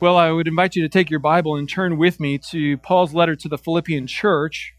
[0.00, 3.14] Well, I would invite you to take your Bible and turn with me to Paul's
[3.14, 4.72] letter to the Philippian church.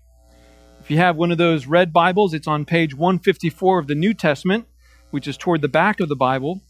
[0.79, 4.13] If you have one of those red Bibles, it's on page 154 of the New
[4.13, 4.65] Testament,
[5.11, 6.61] which is toward the back of the Bible.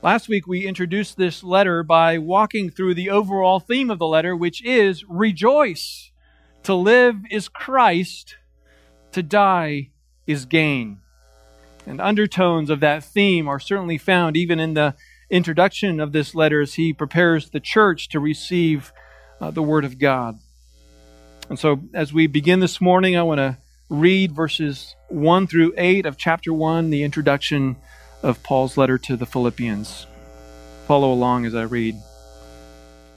[0.00, 4.34] Last week, we introduced this letter by walking through the overall theme of the letter,
[4.34, 6.10] which is rejoice.
[6.62, 8.36] To live is Christ,
[9.12, 9.90] to die
[10.26, 11.00] is gain.
[11.86, 14.94] And undertones of that theme are certainly found even in the
[15.30, 18.92] introduction of this letter as he prepares the church to receive
[19.40, 20.38] uh, the Word of God.
[21.48, 23.58] And so, as we begin this morning, I want to
[23.88, 27.76] read verses 1 through 8 of chapter 1, the introduction
[28.22, 30.06] of Paul's letter to the Philippians.
[30.86, 31.96] Follow along as I read.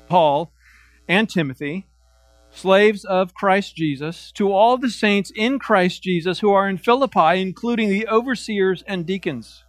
[0.07, 0.51] Paul
[1.07, 1.87] and Timothy,
[2.51, 7.41] slaves of Christ Jesus, to all the saints in Christ Jesus who are in Philippi,
[7.41, 9.63] including the overseers and deacons.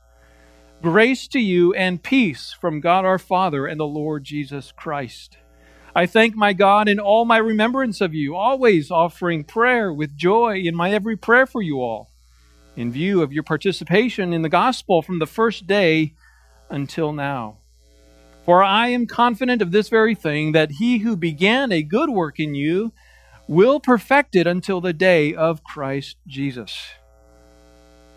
[0.83, 5.37] Grace to you and peace from God our Father and the Lord Jesus Christ.
[5.95, 10.57] I thank my God in all my remembrance of you, always offering prayer with joy
[10.57, 12.09] in my every prayer for you all,
[12.77, 16.15] in view of your participation in the gospel from the first day
[16.71, 17.59] until now.
[18.47, 22.41] For I am confident of this very thing, that he who began a good work
[22.41, 22.93] in you
[23.47, 26.81] will perfect it until the day of Christ Jesus.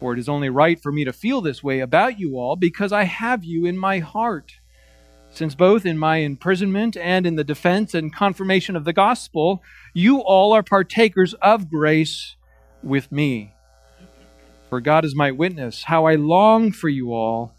[0.04, 2.92] For it is only right for me to feel this way about you all because
[2.92, 4.60] I have you in my heart.
[5.30, 10.20] Since both in my imprisonment and in the defense and confirmation of the gospel, you
[10.20, 12.36] all are partakers of grace
[12.84, 13.54] with me.
[14.70, 17.56] For God is my witness, how I long for you all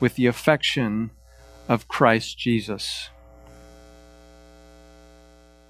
[0.00, 1.12] with the affection
[1.68, 3.08] of Christ Jesus.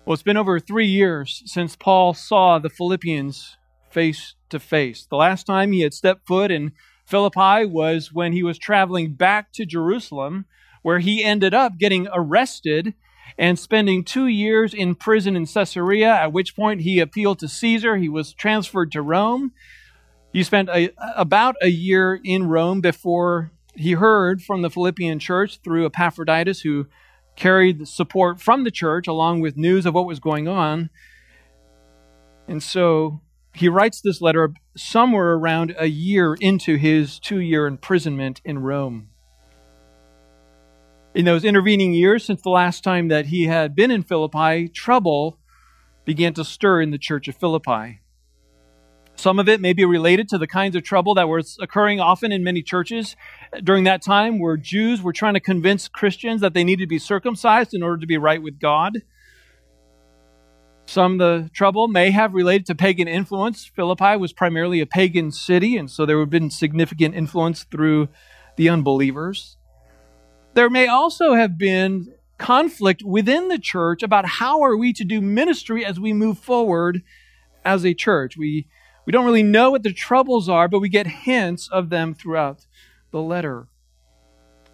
[0.06, 3.58] Well, it's been over three years since Paul saw the Philippians
[3.90, 5.06] face to face.
[5.06, 6.72] The last time he had stepped foot in
[7.04, 10.46] Philippi was when he was traveling back to Jerusalem,
[10.82, 12.94] where he ended up getting arrested
[13.36, 17.96] and spending two years in prison in Caesarea, at which point he appealed to Caesar.
[17.96, 19.52] He was transferred to Rome.
[20.32, 25.58] He spent a, about a year in Rome before he heard from the Philippian church
[25.64, 26.86] through Epaphroditus, who
[27.36, 30.90] carried support from the church along with news of what was going on.
[32.46, 33.20] And so
[33.54, 39.08] he writes this letter somewhere around a year into his two year imprisonment in Rome.
[41.14, 45.38] In those intervening years, since the last time that he had been in Philippi, trouble
[46.04, 48.00] began to stir in the church of Philippi.
[49.14, 52.32] Some of it may be related to the kinds of trouble that was occurring often
[52.32, 53.14] in many churches
[53.62, 56.98] during that time, where Jews were trying to convince Christians that they needed to be
[56.98, 59.02] circumcised in order to be right with God.
[60.86, 63.64] Some of the trouble may have related to pagan influence.
[63.64, 68.08] Philippi was primarily a pagan city, and so there would have been significant influence through
[68.56, 69.56] the unbelievers.
[70.52, 75.20] There may also have been conflict within the church about how are we to do
[75.20, 77.02] ministry as we move forward
[77.64, 78.36] as a church.
[78.36, 78.68] We,
[79.06, 82.66] we don't really know what the troubles are, but we get hints of them throughout
[83.10, 83.68] the letter.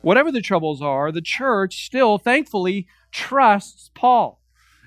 [0.02, 4.39] Whatever the troubles are, the church still, thankfully, trusts Paul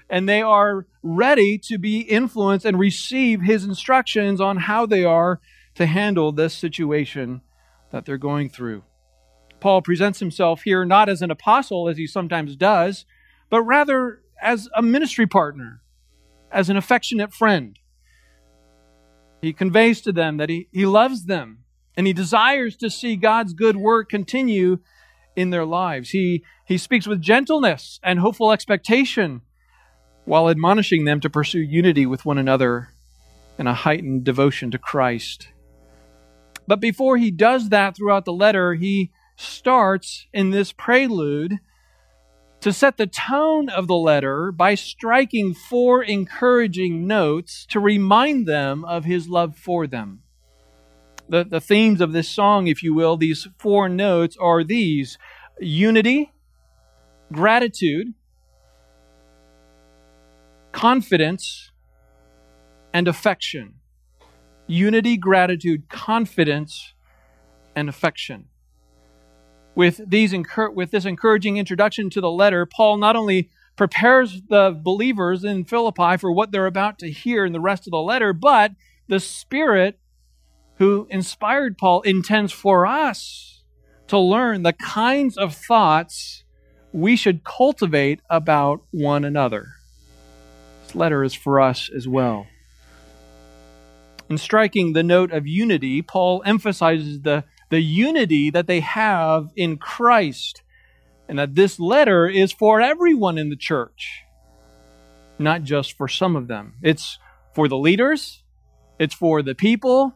[0.09, 5.39] and they are ready to be influenced and receive his instructions on how they are
[5.75, 7.41] to handle this situation
[7.91, 8.83] that they're going through.
[9.59, 13.05] Paul presents himself here not as an apostle, as he sometimes does,
[13.49, 15.81] but rather as a ministry partner,
[16.51, 17.79] as an affectionate friend.
[19.41, 21.59] He conveys to them that he, he loves them
[21.95, 24.79] and he desires to see God's good work continue
[25.35, 26.09] in their lives.
[26.09, 29.41] He, he speaks with gentleness and hopeful expectation
[30.25, 32.89] while admonishing them to pursue unity with one another
[33.57, 35.49] and a heightened devotion to Christ.
[36.67, 41.59] But before he does that throughout the letter, he starts in this prelude
[42.61, 48.85] to set the tone of the letter by striking four encouraging notes to remind them
[48.85, 50.21] of his love for them.
[51.27, 55.17] The, the themes of this song, if you will, these four notes are these
[55.59, 56.31] unity,
[57.31, 58.13] gratitude,
[60.73, 61.71] confidence,
[62.93, 63.75] and affection.
[64.67, 66.93] Unity, gratitude, confidence,
[67.75, 68.47] and affection.
[69.75, 70.35] With, these,
[70.73, 76.17] with this encouraging introduction to the letter, Paul not only prepares the believers in Philippi
[76.17, 78.73] for what they're about to hear in the rest of the letter, but
[79.07, 79.99] the Spirit
[80.77, 83.63] who inspired Paul intends for us
[84.07, 86.43] to learn the kinds of thoughts
[86.91, 89.67] we should cultivate about one another
[90.95, 92.47] letter is for us as well.
[94.29, 99.77] In striking the note of unity, Paul emphasizes the, the unity that they have in
[99.77, 100.63] Christ
[101.27, 104.21] and that this letter is for everyone in the church,
[105.39, 106.75] not just for some of them.
[106.81, 107.17] It's
[107.53, 108.43] for the leaders,
[108.99, 110.13] it's for the people,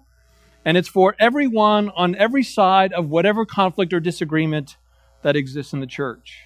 [0.65, 4.77] and it's for everyone on every side of whatever conflict or disagreement
[5.21, 6.41] that exists in the church.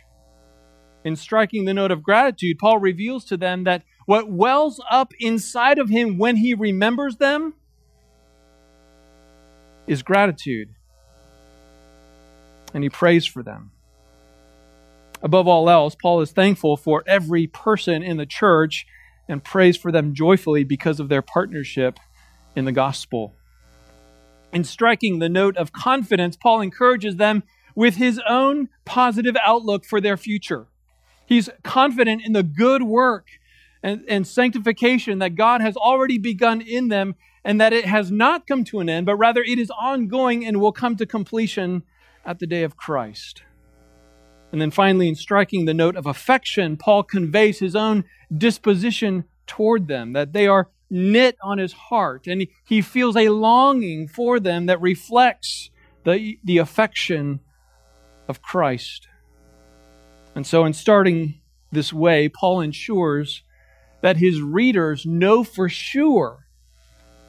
[1.03, 5.79] In striking the note of gratitude, Paul reveals to them that what wells up inside
[5.79, 7.53] of him when he remembers them
[9.87, 10.67] is gratitude.
[12.73, 13.71] And he prays for them.
[15.23, 18.85] Above all else, Paul is thankful for every person in the church
[19.29, 21.97] and prays for them joyfully because of their partnership
[22.53, 23.33] in the gospel.
[24.51, 27.43] In striking the note of confidence, Paul encourages them
[27.75, 30.67] with his own positive outlook for their future.
[31.25, 33.27] He's confident in the good work
[33.83, 38.45] and, and, sanctification that God has already begun in them, and that it has not
[38.45, 41.83] come to an end, but rather it is ongoing and will come to completion
[42.25, 43.43] at the day of Christ.
[44.51, 48.03] And then finally, in striking the note of affection, Paul conveys his own
[48.35, 54.07] disposition toward them, that they are knit on his heart, and he feels a longing
[54.07, 55.71] for them that reflects
[56.03, 57.39] the, the affection
[58.27, 59.07] of Christ.
[60.35, 61.41] And so, in starting
[61.71, 63.43] this way, Paul ensures
[64.01, 66.47] that his readers know for sure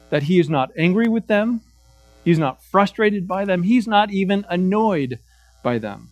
[0.09, 1.61] that he is not angry with them,
[2.23, 5.19] he's not frustrated by them, he's not even annoyed
[5.63, 6.09] by them.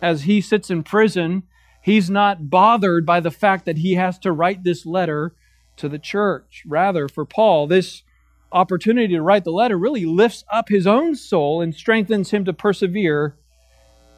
[0.00, 1.44] As he sits in prison,
[1.80, 5.34] he's not bothered by the fact that he has to write this letter
[5.76, 6.62] to the church.
[6.66, 8.02] Rather, for Paul, this
[8.50, 12.52] opportunity to write the letter really lifts up his own soul and strengthens him to
[12.52, 13.36] persevere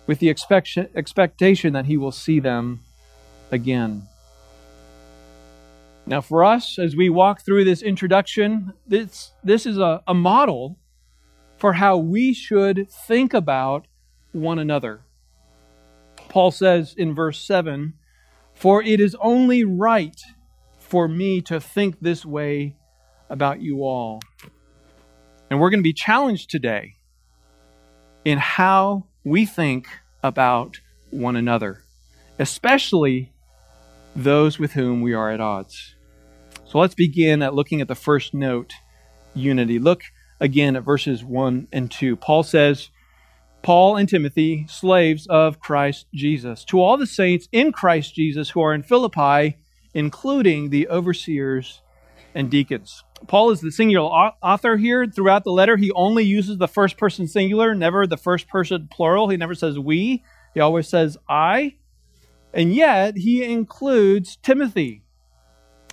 [0.07, 2.81] with the expectation that he will see them
[3.51, 4.09] again.
[6.07, 10.79] Now, for us, as we walk through this introduction, this, this is a, a model
[11.57, 13.87] for how we should think about
[14.33, 15.01] one another.
[16.29, 17.95] Paul says in verse 7
[18.53, 20.21] For it is only right
[20.79, 22.77] for me to think this way
[23.31, 24.21] about you all.
[25.51, 26.97] And we're going to be challenged today
[28.25, 29.87] in how we think
[30.23, 30.81] about
[31.11, 31.83] one another,
[32.39, 33.33] especially
[34.17, 35.94] those with whom we are at odds.
[36.75, 38.73] So let's begin at looking at the first note
[39.33, 39.79] unity.
[39.79, 40.03] Look
[40.41, 42.17] again at verses 1 and 2.
[42.17, 42.91] Paul says,
[43.63, 48.61] Paul and Timothy, slaves of Christ Jesus, to all the saints in Christ Jesus who
[48.61, 49.57] are in Philippi,
[49.95, 51.81] including the overseers
[52.35, 53.05] and deacons.
[53.29, 54.09] Paul is the singular
[54.43, 55.07] author here.
[55.07, 59.29] Throughout the letter, he only uses the first person singular, never the first person plural.
[59.29, 60.25] He never says we,
[60.55, 61.77] he always says I.
[62.53, 65.04] And yet, he includes Timothy.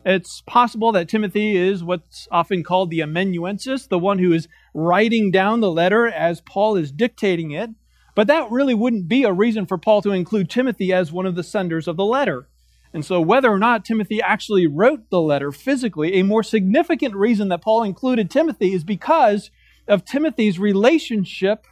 [0.04, 5.30] It's possible that Timothy is what's often called the amanuensis, the one who is writing
[5.30, 7.70] down the letter as Paul is dictating it.
[8.16, 11.36] But that really wouldn't be a reason for Paul to include Timothy as one of
[11.36, 12.48] the senders of the letter.
[12.94, 17.48] And so, whether or not Timothy actually wrote the letter physically, a more significant reason
[17.50, 19.50] that Paul included Timothy is because
[19.88, 21.66] of Timothy's relationship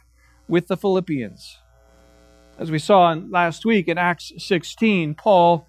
[0.48, 1.58] with the Philippians.
[2.58, 5.68] As we saw last week in Acts 16, Paul,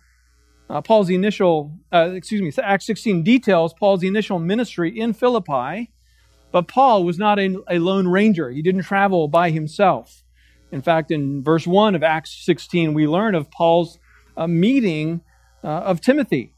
[0.71, 5.91] uh, Paul's initial, uh, excuse me, Acts 16 details Paul's initial ministry in Philippi,
[6.53, 8.49] but Paul was not a, a lone ranger.
[8.49, 10.23] He didn't travel by himself.
[10.71, 13.99] In fact, in verse 1 of Acts 16, we learn of Paul's
[14.37, 15.19] uh, meeting
[15.61, 16.53] uh, of Timothy.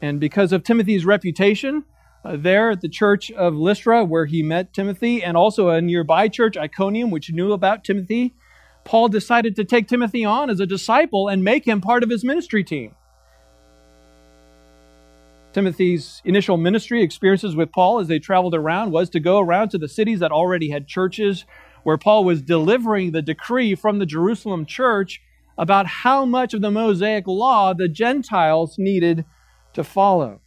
[0.00, 1.82] And because of Timothy's reputation,
[2.24, 6.28] uh, there at the church of Lystra, where he met Timothy, and also a nearby
[6.28, 8.34] church, Iconium, which knew about Timothy,
[8.84, 12.22] Paul decided to take Timothy on as a disciple and make him part of his
[12.22, 12.94] ministry team.
[15.52, 19.78] Timothy's initial ministry experiences with Paul as they traveled around was to go around to
[19.78, 21.44] the cities that already had churches,
[21.82, 25.20] where Paul was delivering the decree from the Jerusalem church
[25.58, 29.24] about how much of the Mosaic law the Gentiles needed
[29.74, 30.40] to follow.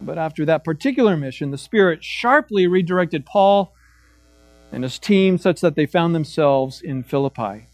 [0.00, 3.74] But after that particular mission, the Spirit sharply redirected Paul
[4.72, 7.66] and his team such that they found themselves in Philippi.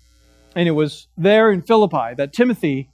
[0.55, 2.91] And it was there in Philippi that Timothy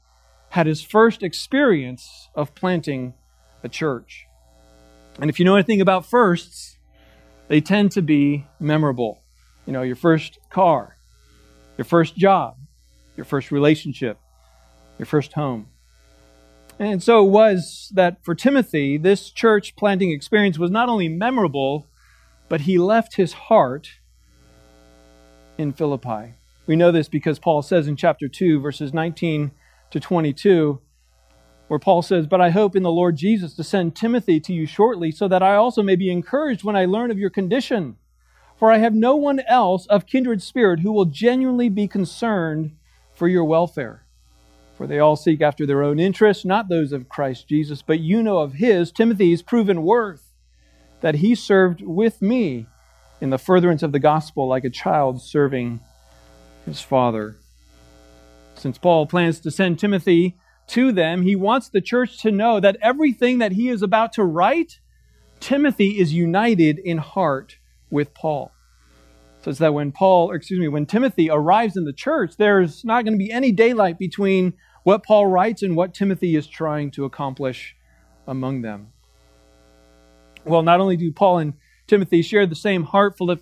[0.51, 3.15] had his first experience of planting
[3.63, 4.27] a church.
[5.21, 6.79] And if you know anything about firsts,
[7.49, 9.23] they tend to be memorable.
[9.67, 10.97] You know, your first car,
[11.77, 12.57] your first job,
[13.17, 14.19] your first relationship,
[14.99, 15.69] your first home.
[16.79, 21.87] And so it was that for Timothy, this church planting experience was not only memorable,
[22.49, 23.91] but he left his heart
[25.59, 26.35] in Philippi.
[26.67, 29.51] We know this because Paul says in chapter 2, verses 19
[29.91, 30.81] to 22,
[31.69, 34.67] where Paul says, But I hope in the Lord Jesus to send Timothy to you
[34.67, 37.97] shortly, so that I also may be encouraged when I learn of your condition.
[38.57, 42.73] For I have no one else of kindred spirit who will genuinely be concerned
[43.15, 44.05] for your welfare.
[44.77, 48.23] For they all seek after their own interests, not those of Christ Jesus, but you
[48.23, 50.33] know of his, Timothy's proven worth,
[51.01, 52.67] that he served with me
[53.21, 55.81] in the furtherance of the gospel like a child serving
[56.65, 57.37] his father.
[58.59, 60.37] Since Paul plans to send Timothy
[60.69, 64.25] to them, he wants the church to know that everything that he is about to
[64.25, 64.81] write,
[65.41, 67.59] Timothy is united in heart
[67.91, 68.53] with Paul.
[69.43, 73.05] So it's that when Paul, excuse me, when Timothy arrives in the church, there's not
[73.05, 77.05] going to be any daylight between what Paul writes and what Timothy is trying to
[77.05, 77.77] accomplish
[78.27, 78.89] among them.
[80.45, 81.55] Well, not only do Paul and
[81.87, 83.37] Timothy share the same heart for,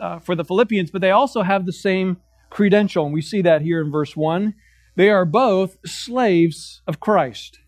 [0.00, 2.16] uh, for the Philippians, but they also have the same
[2.54, 3.04] credential.
[3.04, 4.54] And we see that here in verse 1.
[4.94, 7.58] They are both slaves of Christ.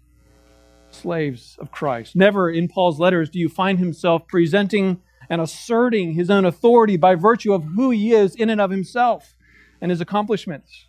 [0.91, 2.15] Slaves of Christ.
[2.15, 7.17] Never in Paul's letters do you find himself presenting and asserting his own authority by
[7.17, 9.35] virtue of who he is in and of himself
[9.81, 10.87] and his accomplishments.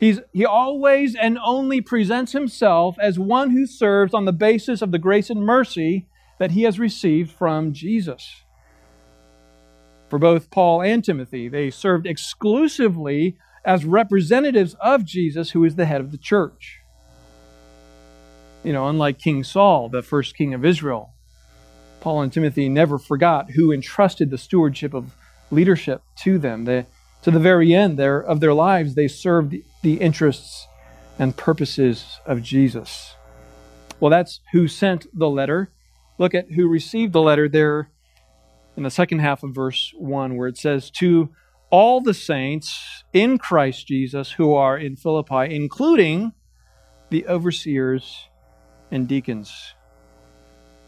[0.00, 4.90] He's, he always and only presents himself as one who serves on the basis of
[4.90, 6.06] the grace and mercy
[6.38, 8.42] that he has received from Jesus.
[10.08, 15.86] For both Paul and Timothy, they served exclusively as representatives of Jesus, who is the
[15.86, 16.80] head of the church.
[18.64, 21.12] You know, unlike King Saul, the first king of Israel,
[22.00, 25.14] Paul and Timothy never forgot who entrusted the stewardship of
[25.50, 26.64] leadership to them.
[26.64, 26.86] They,
[27.22, 30.66] to the very end there, of their lives, they served the interests
[31.18, 33.14] and purposes of Jesus.
[34.00, 35.70] Well, that's who sent the letter.
[36.16, 37.90] Look at who received the letter there
[38.78, 41.30] in the second half of verse 1, where it says, To
[41.68, 46.32] all the saints in Christ Jesus who are in Philippi, including
[47.10, 48.28] the overseers
[48.92, 49.74] and deacons.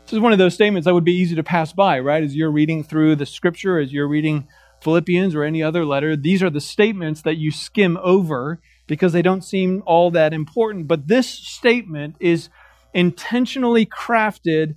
[0.04, 2.22] This is one of those statements that would be easy to pass by, right?
[2.22, 4.46] As you're reading through the scripture, as you're reading
[4.82, 9.20] Philippians or any other letter, these are the statements that you skim over because they
[9.20, 10.86] don't seem all that important.
[10.86, 12.50] But this statement is
[12.94, 14.76] intentionally crafted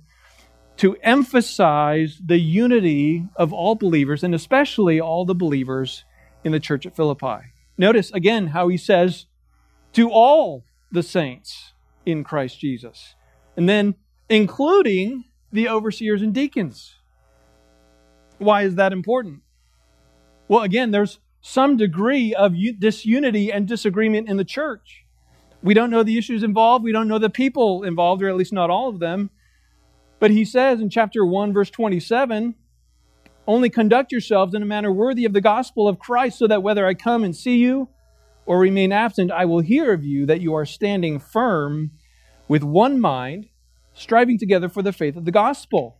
[0.76, 6.04] to emphasize the unity of all believers, and especially all the believers
[6.42, 7.52] in the church at Philippi.
[7.78, 9.26] Notice again how he says,
[9.92, 11.72] to all the saints
[12.04, 13.14] in Christ Jesus.
[13.56, 13.94] And then
[14.28, 16.96] including the overseers and deacons.
[18.38, 19.42] Why is that important?
[20.48, 25.04] Well, again, there's some degree of disunity and disagreement in the church.
[25.62, 28.52] We don't know the issues involved, we don't know the people involved, or at least
[28.52, 29.30] not all of them.
[30.24, 32.54] But he says in chapter 1, verse 27
[33.46, 36.86] only conduct yourselves in a manner worthy of the gospel of Christ, so that whether
[36.86, 37.90] I come and see you
[38.46, 41.90] or remain absent, I will hear of you that you are standing firm
[42.48, 43.50] with one mind
[43.92, 45.98] striving together for the faith of the gospel.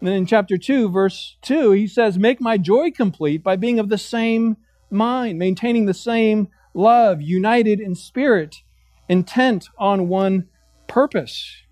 [0.00, 3.78] And then in chapter 2, verse 2, he says, Make my joy complete by being
[3.78, 4.56] of the same
[4.90, 8.64] mind, maintaining the same love, united in spirit,
[9.08, 10.48] intent on one
[10.88, 11.67] purpose.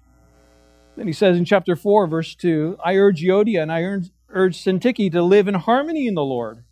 [0.96, 4.10] Then he says in chapter 4, verse 2, I urge Euodia and I urge,
[4.56, 6.64] Syntyche to live in harmony in the Lord.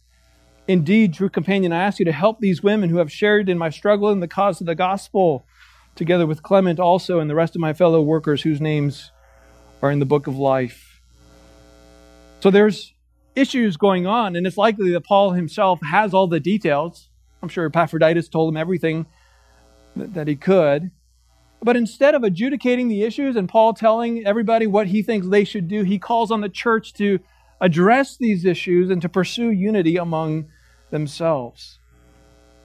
[0.66, 3.68] Indeed, true companion, I ask you to help these women who have shared in my
[3.68, 5.46] struggle in the cause of the gospel
[5.94, 9.12] together with Clement also and the rest of my fellow workers whose names
[9.82, 11.02] are in the book of life.
[12.40, 12.94] So there's
[13.36, 17.10] issues going on, and it's likely that Paul himself has all the details.
[17.42, 19.06] I'm sure Epaphroditus told him everything
[19.96, 20.90] that he could.
[21.64, 25.66] But instead of adjudicating the issues and Paul telling everybody what he thinks they should
[25.66, 27.18] do, he calls on the church to
[27.58, 30.50] address these issues and to pursue unity among
[30.90, 31.78] themselves.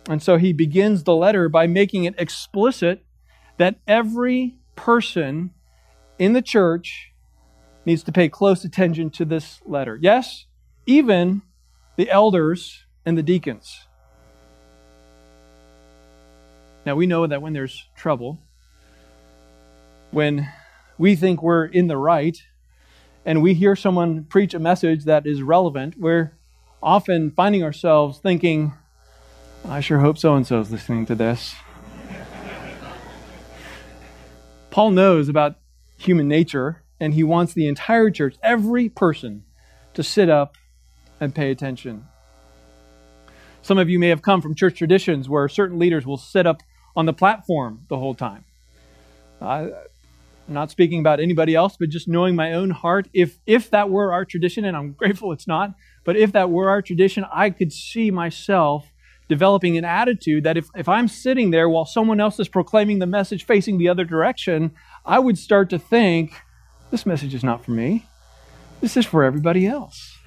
[0.10, 3.06] And so he begins the letter by making it explicit
[3.56, 5.52] that every person
[6.18, 7.14] in the church
[7.86, 9.98] needs to pay close attention to this letter.
[10.02, 10.46] Yes,
[10.86, 11.42] even
[11.96, 13.88] the elders and the deacons.
[16.86, 18.40] Now, we know that when there's trouble,
[20.12, 20.50] when
[20.98, 22.38] we think we're in the right,
[23.26, 26.38] and we hear someone preach a message that is relevant, we're
[26.82, 28.74] often finding ourselves thinking,
[29.68, 31.54] I sure hope so and so is listening to this.
[34.72, 35.56] Paul knows about
[35.98, 39.44] human nature, and he wants the entire church, every person,
[39.94, 40.56] to sit up
[41.20, 42.08] and pay attention.
[43.62, 46.62] Some of you may have come from church traditions where certain leaders will sit up
[46.96, 48.46] on the platform the whole time.
[50.50, 53.08] I'm not speaking about anybody else, but just knowing my own heart.
[53.14, 56.70] If if that were our tradition, and I'm grateful it's not, but if that were
[56.72, 58.92] our tradition, I could see myself
[59.28, 63.06] developing an attitude that if, if I'm sitting there while someone else is proclaiming the
[63.06, 64.72] message facing the other direction,
[65.06, 66.34] I would start to think,
[66.90, 68.08] this message is not for me.
[68.82, 70.18] This is for everybody else.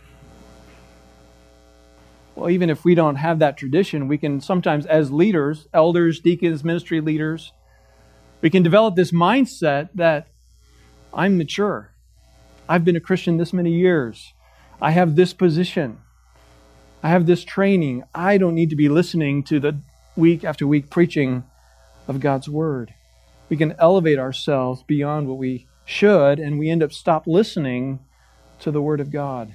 [2.37, 6.63] Well, even if we don't have that tradition, we can sometimes, as leaders, elders, deacons,
[6.63, 7.53] ministry leaders,
[8.43, 10.27] we can develop this mindset that
[11.15, 11.93] I'm mature.
[12.69, 14.35] I've been a Christian this many years.
[14.81, 15.99] I have this position.
[17.03, 18.03] I have this training.
[18.15, 19.79] I don't need to be listening to the
[20.17, 21.45] week after week preaching
[22.09, 22.93] of God's Word.
[23.49, 28.01] We can elevate ourselves beyond what we should, and we end up stop listening
[28.61, 29.55] to the Word of God.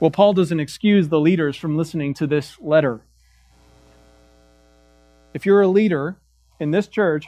[0.00, 3.02] Well, Paul doesn't excuse the leaders from listening to this letter.
[5.32, 6.16] If you're a leader
[6.60, 7.24] in this church,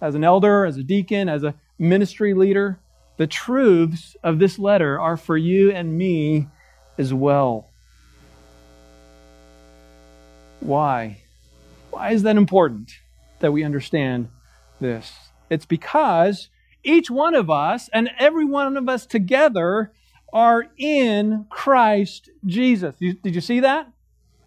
[0.00, 2.78] as an elder, as a deacon, as a ministry leader,
[3.16, 6.48] the truths of this letter are for you and me
[6.98, 7.70] as well.
[10.60, 11.22] Why?
[11.90, 12.92] Why is that important
[13.40, 14.28] that we understand
[14.80, 15.12] this?
[15.48, 16.50] It's because
[16.84, 19.92] each one of us and every one of us together
[20.32, 22.94] are in Christ Jesus.
[22.96, 23.90] Did you see that?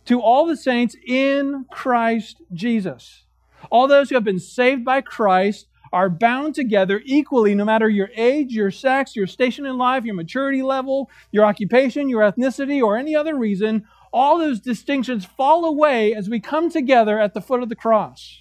[0.06, 3.24] To all the saints in Christ Jesus.
[3.70, 8.10] All those who have been saved by Christ are bound together equally, no matter your
[8.16, 12.98] age, your sex, your station in life, your maturity level, your occupation, your ethnicity, or
[12.98, 13.86] any other reason.
[14.12, 18.40] All those distinctions fall away as we come together at the foot of the cross.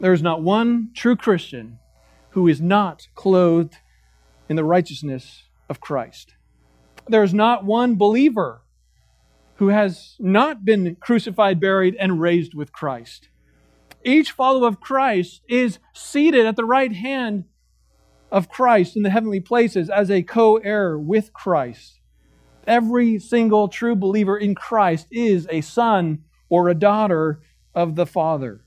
[0.00, 1.78] There is not one true Christian
[2.30, 3.76] who is not clothed
[4.48, 6.34] in the righteousness of Christ.
[7.08, 8.62] There is not one believer
[9.62, 13.28] who has not been crucified, buried, and raised with Christ.
[14.04, 17.44] Each follower of Christ is seated at the right hand
[18.32, 22.00] of Christ in the heavenly places as a co heir with Christ.
[22.66, 27.40] Every single true believer in Christ is a son or a daughter
[27.72, 28.64] of the Father.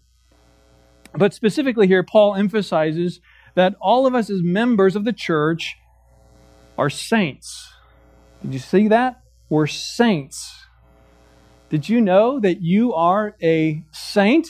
[1.14, 3.20] But specifically here, Paul emphasizes
[3.56, 5.75] that all of us as members of the church
[6.78, 7.70] are saints.
[8.42, 9.24] Did you see that?
[9.50, 10.64] We're saints.
[11.69, 14.50] Did you know that you are a saint?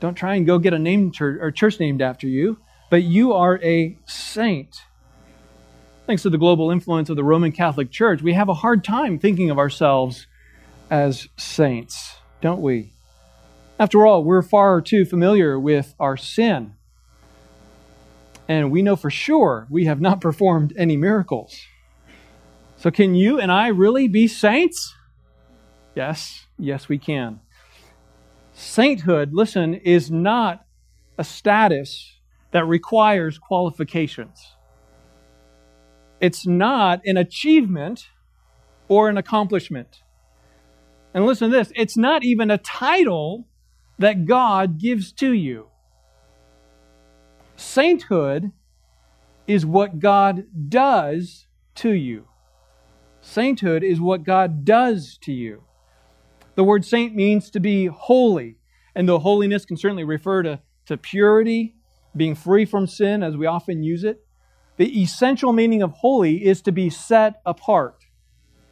[0.00, 2.58] Don't try and go get a name church or church named after you,
[2.90, 4.76] but you are a saint.
[6.06, 9.18] Thanks to the global influence of the Roman Catholic Church, we have a hard time
[9.18, 10.26] thinking of ourselves
[10.90, 12.92] as saints, don't we?
[13.78, 16.74] After all, we're far too familiar with our sin.
[18.48, 21.60] And we know for sure we have not performed any miracles.
[22.76, 24.94] So, can you and I really be saints?
[25.94, 27.40] Yes, yes, we can.
[28.52, 30.64] Sainthood, listen, is not
[31.16, 32.18] a status
[32.50, 34.54] that requires qualifications.
[36.20, 38.08] It's not an achievement
[38.88, 40.02] or an accomplishment.
[41.14, 43.46] And listen to this it's not even a title
[43.98, 45.68] that God gives to you.
[47.56, 48.52] Sainthood
[49.46, 51.46] is what God does
[51.76, 52.28] to you.
[53.20, 55.64] Sainthood is what God does to you.
[56.58, 58.56] The word saint means to be holy,
[58.96, 61.76] and though holiness can certainly refer to, to purity,
[62.16, 64.26] being free from sin as we often use it,
[64.76, 68.06] the essential meaning of holy is to be set apart.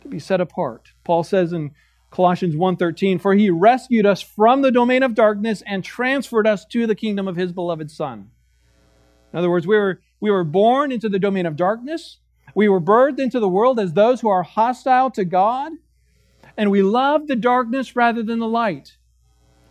[0.00, 0.88] To be set apart.
[1.04, 1.70] Paul says in
[2.10, 6.88] Colossians 1:13, "For he rescued us from the domain of darkness and transferred us to
[6.88, 8.32] the kingdom of his beloved Son."
[9.32, 12.18] In other words, we were, we were born into the domain of darkness.
[12.52, 15.70] We were birthed into the world as those who are hostile to God,
[16.56, 18.96] and we love the darkness rather than the light.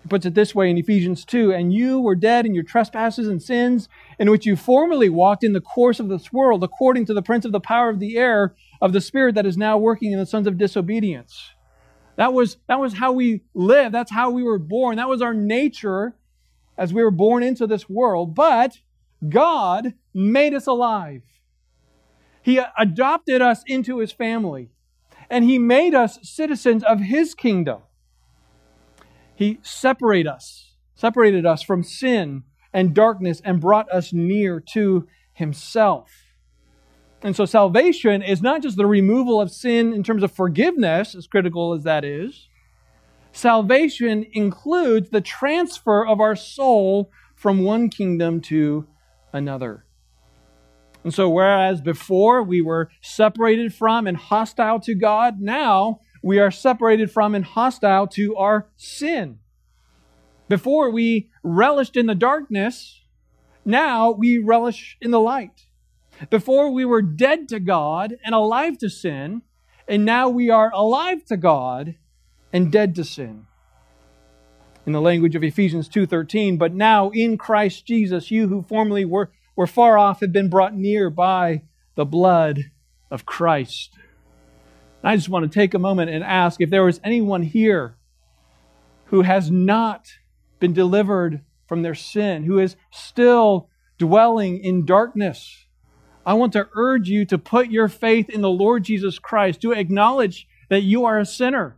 [0.04, 3.28] He puts it this way in Ephesians 2 And you were dead in your trespasses
[3.28, 7.14] and sins, in which you formerly walked in the course of this world, according to
[7.14, 10.12] the prince of the power of the air, of the spirit that is now working
[10.12, 11.52] in the sons of disobedience.
[12.18, 13.94] That was, that was how we lived.
[13.94, 14.98] That's how we were born.
[14.98, 16.16] That was our nature
[16.78, 18.36] as we were born into this world.
[18.36, 18.80] But
[19.28, 21.24] God made us alive.
[22.42, 24.70] He adopted us into his family,
[25.30, 27.82] and he made us citizens of his kingdom.
[29.36, 36.12] He separated us, separated us from sin and darkness and brought us near to himself.
[37.22, 41.28] And so salvation is not just the removal of sin in terms of forgiveness, as
[41.28, 42.48] critical as that is.
[43.32, 48.88] Salvation includes the transfer of our soul from one kingdom to
[49.34, 49.85] another.
[51.06, 56.50] And so, whereas before we were separated from and hostile to God, now we are
[56.50, 59.38] separated from and hostile to our sin.
[60.50, 63.04] Before we relished in the darkness,
[63.64, 65.68] now we relish in the light.
[66.32, 69.44] Before we were dead to God and alive to sin,
[69.88, 71.98] and now we are alive to God
[72.52, 73.46] and dead to sin
[74.88, 79.32] in the language of Ephesians 2:13, but now in Christ Jesus you who formerly were,
[79.56, 81.64] were far off have been brought near by
[81.96, 82.60] the blood
[83.10, 83.98] of Christ.
[85.04, 87.96] I just want to take a moment and ask if there was anyone here
[89.06, 90.08] who has not
[90.60, 95.66] been delivered from their sin, who is still dwelling in darkness.
[96.26, 99.74] I want to urge you to put your faith in the Lord Jesus Christ, to
[99.74, 101.78] acknowledge that you are a sinner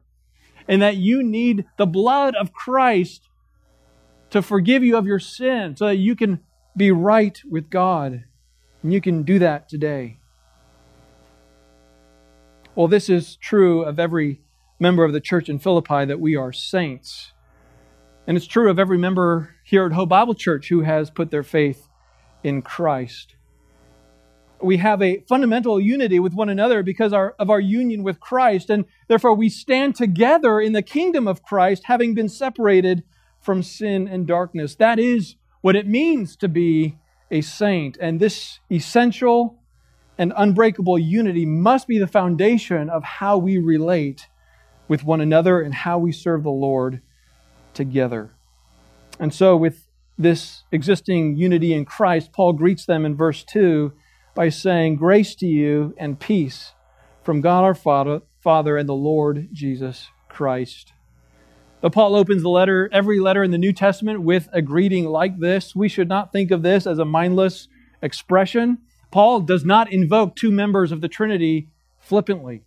[0.68, 3.28] and that you need the blood of Christ
[4.30, 6.40] to forgive you of your sin so that you can
[6.78, 8.24] be right with God.
[8.84, 10.20] And you can do that today.
[12.76, 14.42] Well, this is true of every
[14.80, 17.34] member of the church in Philippi that we are saints.
[18.28, 21.44] And it's true of every member here at Hope Bible Church who has put their
[21.44, 21.90] faith
[22.44, 23.36] in Christ.
[24.62, 28.70] We have a fundamental unity with one another because our, of our union with Christ,
[28.70, 33.04] and therefore we stand together in the kingdom of Christ, having been separated
[33.40, 34.76] from sin and darkness.
[34.76, 36.98] That is what it means to be
[37.32, 37.98] a saint.
[38.00, 39.60] And this essential
[40.18, 44.28] and unbreakable unity must be the foundation of how we relate
[44.88, 47.02] with one another and how we serve the Lord
[47.74, 48.32] together.
[49.20, 53.94] And so, with this existing unity in Christ, Paul greets them in verse 2
[54.34, 56.74] by saying, Grace to you and peace
[57.24, 60.94] from God our Father, Father and the Lord Jesus Christ.
[61.80, 65.40] But Paul opens the letter, every letter in the New Testament, with a greeting like
[65.40, 65.76] this.
[65.76, 67.68] We should not think of this as a mindless
[68.02, 68.80] expression.
[69.12, 72.64] Paul does not invoke two members of the Trinity flippantly.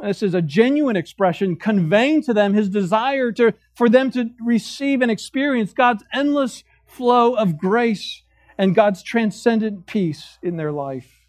[0.00, 5.02] This is a genuine expression conveying to them his desire to, for them to receive
[5.02, 8.22] and experience God's endless flow of grace
[8.56, 11.26] and God's transcendent peace in their life.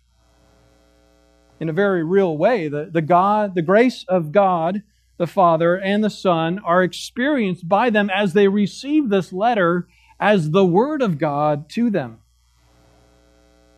[1.60, 4.84] In a very real way, the, the God, the grace of God,
[5.22, 9.88] the Father, and the Son are experienced by them as they receive this letter
[10.20, 12.18] as the Word of God to them.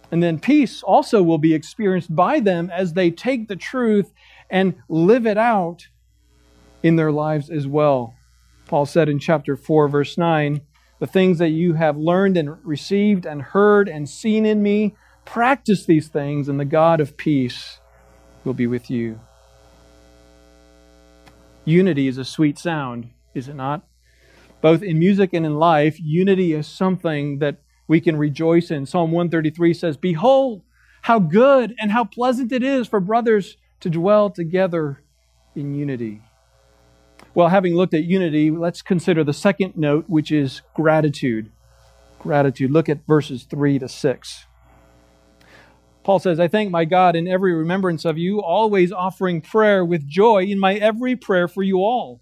[0.09, 4.13] And then peace also will be experienced by them as they take the truth
[4.49, 5.89] and live it out
[6.81, 8.13] in their lives as well.
[8.67, 10.61] Paul said in chapter 4, verse 9,
[10.99, 15.85] The things that you have learned and received and heard and seen in me, practice
[15.85, 17.79] these things, and the God of peace
[18.45, 19.19] will be with you.
[21.65, 23.87] Unity is a sweet sound, is it not?
[24.61, 28.85] Both in music and in life, unity is something that we can rejoice in.
[28.85, 30.61] Psalm 133 says, Behold,
[31.03, 35.03] how good and how pleasant it is for brothers to dwell together
[35.55, 36.21] in unity.
[37.35, 41.51] Well, having looked at unity, let's consider the second note, which is gratitude.
[42.19, 42.71] Gratitude.
[42.71, 44.45] Look at verses 3 to 6.
[46.03, 50.07] Paul says, I thank my God in every remembrance of you, always offering prayer with
[50.07, 52.21] joy in my every prayer for you all,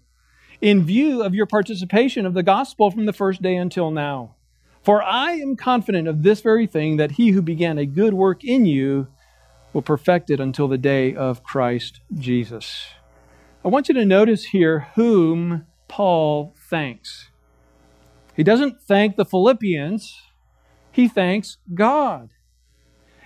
[0.60, 4.36] in view of your participation of the gospel from the first day until now
[4.82, 8.44] for I am confident of this very thing, that he who began a good work
[8.44, 9.06] in you
[9.72, 12.86] will perfect it until the day of Christ Jesus.
[13.64, 17.30] I want you to notice here whom Paul thanks.
[18.34, 20.20] He doesn't thank the Philippians,
[20.90, 22.30] he thanks God.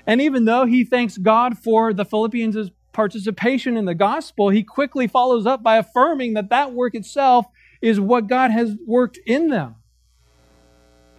[0.06, 5.06] And even though he thanks God for the Philippians' participation in the gospel, he quickly
[5.06, 7.46] follows up by affirming that that work itself
[7.82, 9.76] is what God has worked in them.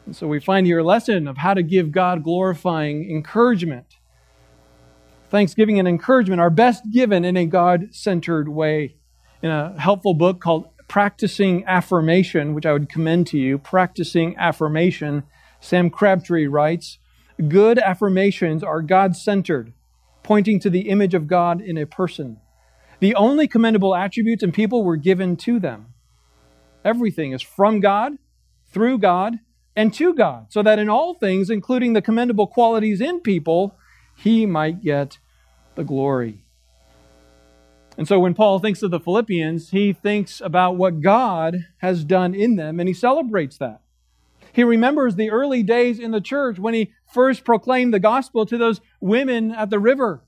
[0.05, 3.97] And so we find here a lesson of how to give God glorifying encouragement.
[5.29, 8.95] Thanksgiving and encouragement are best given in a God centered way.
[9.41, 15.23] In a helpful book called Practicing Affirmation, which I would commend to you, Practicing Affirmation,
[15.59, 16.99] Sam Crabtree writes
[17.45, 19.73] Good affirmations are God centered,
[20.23, 22.39] pointing to the image of God in a person.
[22.99, 25.93] The only commendable attributes and people were given to them.
[26.83, 28.13] Everything is from God,
[28.71, 29.35] through God,
[29.75, 33.75] and to God, so that in all things, including the commendable qualities in people,
[34.15, 35.19] he might get
[35.75, 36.41] the glory.
[37.97, 42.33] And so when Paul thinks of the Philippians, he thinks about what God has done
[42.33, 43.81] in them, and he celebrates that.
[44.53, 48.57] He remembers the early days in the church when he first proclaimed the gospel to
[48.57, 50.21] those women at the river.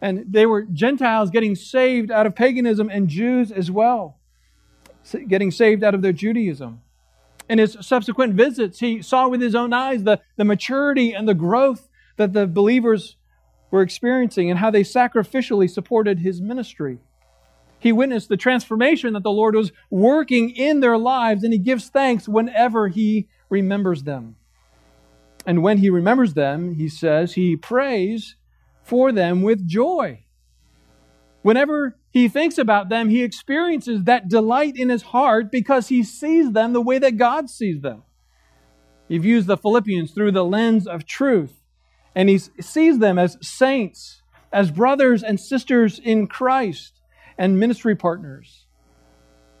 [0.00, 4.18] And they were Gentiles getting saved out of paganism and Jews as well,
[5.26, 6.82] getting saved out of their Judaism.
[7.48, 11.34] In his subsequent visits, he saw with his own eyes the, the maturity and the
[11.34, 13.16] growth that the believers
[13.70, 16.98] were experiencing and how they sacrificially supported his ministry.
[17.78, 21.88] He witnessed the transformation that the Lord was working in their lives, and he gives
[21.88, 24.36] thanks whenever he remembers them.
[25.46, 28.34] And when he remembers them, he says, he prays
[28.82, 30.24] for them with joy.
[31.42, 36.50] Whenever he thinks about them, he experiences that delight in his heart because he sees
[36.50, 38.02] them the way that God sees them.
[39.08, 41.62] He views the Philippians through the lens of truth,
[42.16, 47.00] and he sees them as saints, as brothers and sisters in Christ
[47.38, 48.66] and ministry partners.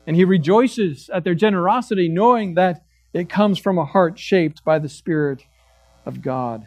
[0.04, 4.80] And he rejoices at their generosity, knowing that it comes from a heart shaped by
[4.80, 5.44] the Spirit
[6.06, 6.66] of God.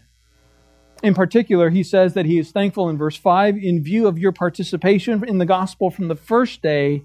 [1.02, 4.34] In particular, he says that he is thankful in verse 5 in view of your
[4.34, 7.04] participation in the gospel from the first day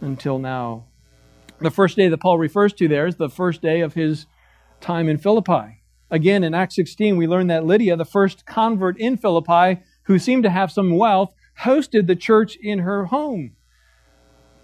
[0.00, 0.84] until now.
[1.58, 4.26] The first day that Paul refers to there is the first day of his
[4.82, 5.82] time in Philippi.
[6.10, 10.42] Again, in Acts 16, we learn that Lydia, the first convert in Philippi, who seemed
[10.42, 13.56] to have some wealth, hosted the church in her home.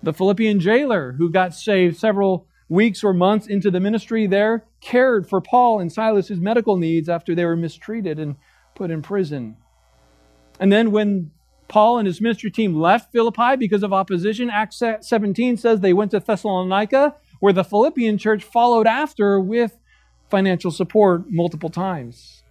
[0.02, 5.26] The Philippian jailer, who got saved several weeks or months into the ministry there, cared
[5.28, 8.36] for Paul and Silas's medical needs after they were mistreated and
[8.74, 9.56] put in prison.
[10.60, 11.30] And then when
[11.72, 14.50] Paul and his ministry team left Philippi because of opposition.
[14.50, 19.78] Acts 17 says they went to Thessalonica, where the Philippian church followed after with
[20.28, 22.42] financial support multiple times.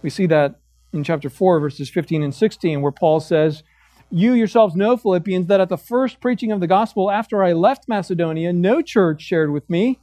[0.00, 0.58] We see that
[0.94, 3.62] in chapter 4, verses 15 and 16, where Paul says,
[4.10, 7.88] You yourselves know, Philippians, that at the first preaching of the gospel after I left
[7.88, 10.00] Macedonia, no church shared with me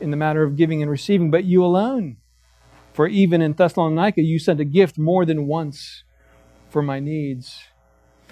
[0.00, 2.16] in the matter of giving and receiving, but you alone.
[2.92, 6.04] For even in Thessalonica, you sent a gift more than once
[6.68, 7.60] for my needs.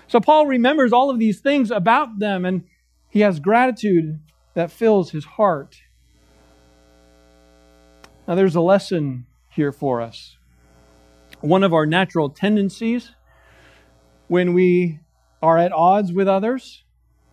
[0.06, 2.64] So Paul remembers all of these things about them, and
[3.08, 4.20] he has gratitude
[4.54, 5.76] that fills his heart.
[8.26, 10.36] Now, there's a lesson here for us.
[11.40, 13.14] One of our natural tendencies
[14.26, 15.00] when we
[15.42, 16.84] are at odds with others,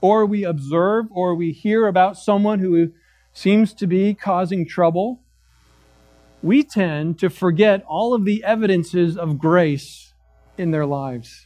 [0.02, 2.92] or we observe or we hear about someone who
[3.36, 5.22] seems to be causing trouble,
[6.42, 10.14] we tend to forget all of the evidences of grace
[10.58, 11.46] in their lives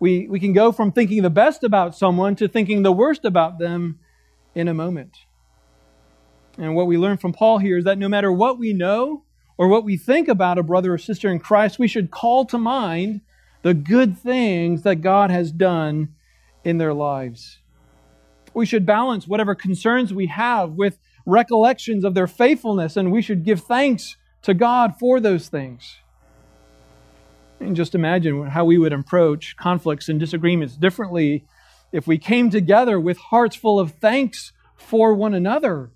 [0.00, 3.58] we, we can go from thinking the best about someone to thinking the worst about
[3.58, 3.98] them
[4.54, 5.16] in a moment.
[6.56, 9.24] And what we learn from Paul here is that no matter what we know
[9.56, 12.58] or what we think about a brother or sister in Christ, we should call to
[12.58, 13.20] mind
[13.62, 16.14] the good things that God has done
[16.64, 17.57] in their lives.
[18.58, 23.44] We should balance whatever concerns we have with recollections of their faithfulness, and we should
[23.44, 25.98] give thanks to God for those things.
[27.60, 31.44] And just imagine how we would approach conflicts and disagreements differently
[31.92, 35.92] if we came together with hearts full of thanks for one another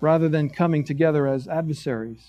[0.00, 2.26] rather than coming together as adversaries.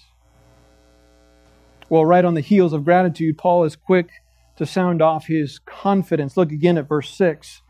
[1.90, 4.12] Well, right on the heels of gratitude, Paul is quick
[4.58, 6.38] to sound off his confidence.
[6.38, 7.64] Look again at verse 6.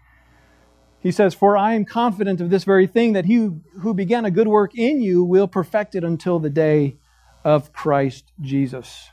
[1.02, 3.50] He says, For I am confident of this very thing, that he
[3.82, 6.98] who began a good work in you will perfect it until the day
[7.44, 9.10] of Christ Jesus.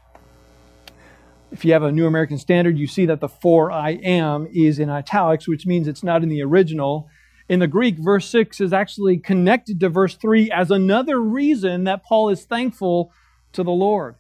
[1.53, 4.81] If you have a New American Standard, you see that the for I am is
[4.81, 7.09] in italics, which means it's not in the original.
[7.49, 12.05] In the Greek, verse 6 is actually connected to verse 3 as another reason that
[12.05, 13.13] Paul is thankful
[13.53, 14.17] to the Lord.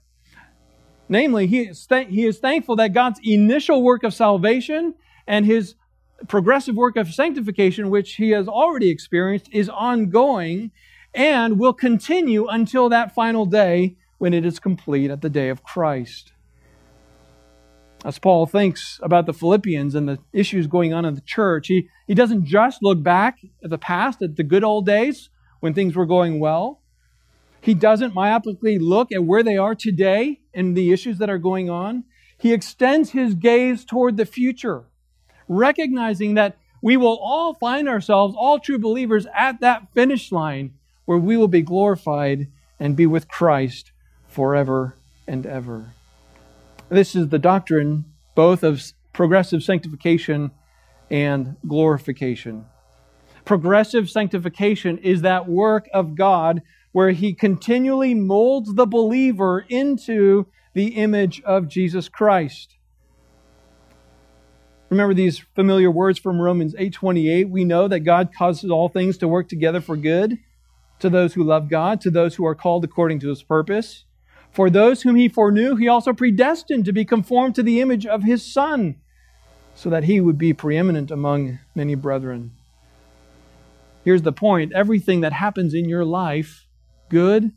[1.08, 4.94] Namely, he is, th- he is thankful that God's initial work of salvation
[5.26, 5.74] and his
[6.28, 10.70] progressive work of sanctification, which he has already experienced, is ongoing
[11.14, 15.62] and will continue until that final day when it is complete at the day of
[15.62, 16.32] Christ.
[18.04, 21.88] As Paul thinks about the Philippians and the issues going on in the church, he,
[22.06, 25.96] he doesn't just look back at the past, at the good old days when things
[25.96, 26.82] were going well.
[27.60, 31.68] He doesn't myopically look at where they are today and the issues that are going
[31.68, 32.04] on.
[32.38, 34.84] He extends his gaze toward the future,
[35.48, 41.18] recognizing that we will all find ourselves, all true believers, at that finish line where
[41.18, 43.92] we will be glorified and be with Christ
[44.28, 45.92] forever and ever.
[46.88, 48.04] This is the doctrine
[48.34, 48.82] both of
[49.12, 50.50] progressive sanctification
[51.10, 52.66] and glorification.
[53.44, 60.88] Progressive sanctification is that work of God where He continually molds the believer into the
[60.88, 62.75] image of Jesus Christ.
[64.88, 67.50] Remember these familiar words from Romans 8:28.
[67.50, 70.38] We know that God causes all things to work together for good
[71.00, 74.04] to those who love God, to those who are called according to his purpose.
[74.50, 78.22] For those whom he foreknew, he also predestined to be conformed to the image of
[78.22, 78.96] his Son,
[79.74, 82.52] so that he would be preeminent among many brethren.
[84.04, 86.66] Here's the point everything that happens in your life,
[87.08, 87.52] good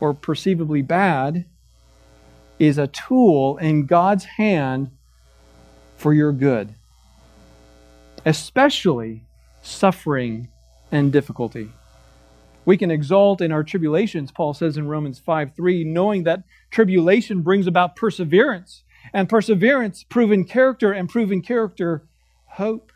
[0.00, 1.46] or perceivably bad,
[2.58, 4.90] is a tool in God's hand
[6.02, 6.74] for your good,
[8.26, 9.22] especially
[9.62, 10.48] suffering
[10.90, 11.70] and difficulty.
[12.64, 17.42] We can exult in our tribulations, Paul says in Romans 5 3, knowing that tribulation
[17.42, 22.02] brings about perseverance, and perseverance, proven character, and proven character,
[22.46, 22.90] hope.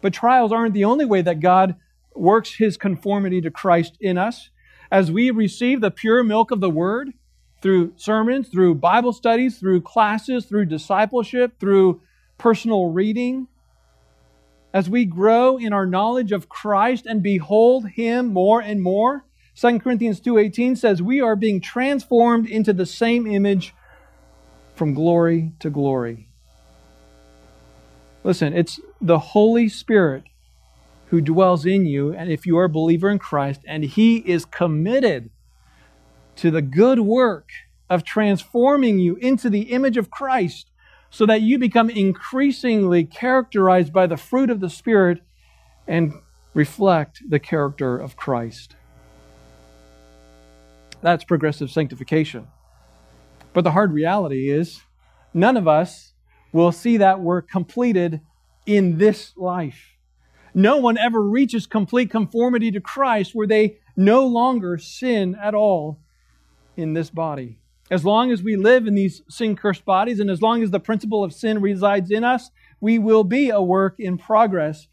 [0.00, 1.76] But trials aren't the only way that God
[2.16, 4.50] works his conformity to Christ in us.
[4.90, 7.12] As we receive the pure milk of the Word
[7.66, 12.00] through sermons, through Bible studies, through classes, through discipleship, through
[12.38, 13.48] personal reading.
[14.72, 19.24] As we grow in our knowledge of Christ and behold him more and more,
[19.56, 23.74] 2 Corinthians 2:18 says we are being transformed into the same image
[24.76, 26.28] from glory to glory.
[28.22, 30.22] Listen, it's the Holy Spirit
[31.08, 34.44] who dwells in you, and if you are a believer in Christ, and He is
[34.44, 35.30] committed
[36.36, 37.50] to the good work
[37.88, 40.70] of transforming you into the image of Christ
[41.10, 45.22] so that you become increasingly characterized by the fruit of the Spirit
[45.86, 46.12] and
[46.52, 48.76] reflect the character of Christ.
[51.02, 52.48] That's progressive sanctification.
[53.52, 54.80] But the hard reality is,
[55.32, 56.12] none of us
[56.52, 58.20] will see that work completed
[58.66, 59.96] in this life.
[60.54, 66.00] No one ever reaches complete conformity to Christ where they no longer sin at all
[66.76, 67.58] in this body.
[67.90, 70.80] As long as we live in these sin cursed bodies and as long as the
[70.80, 74.88] principle of sin resides in us, we will be a work in progress.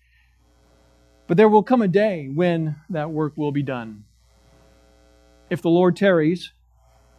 [1.28, 4.04] But there will come a day when that work will be done.
[5.50, 6.54] If the Lord tarries,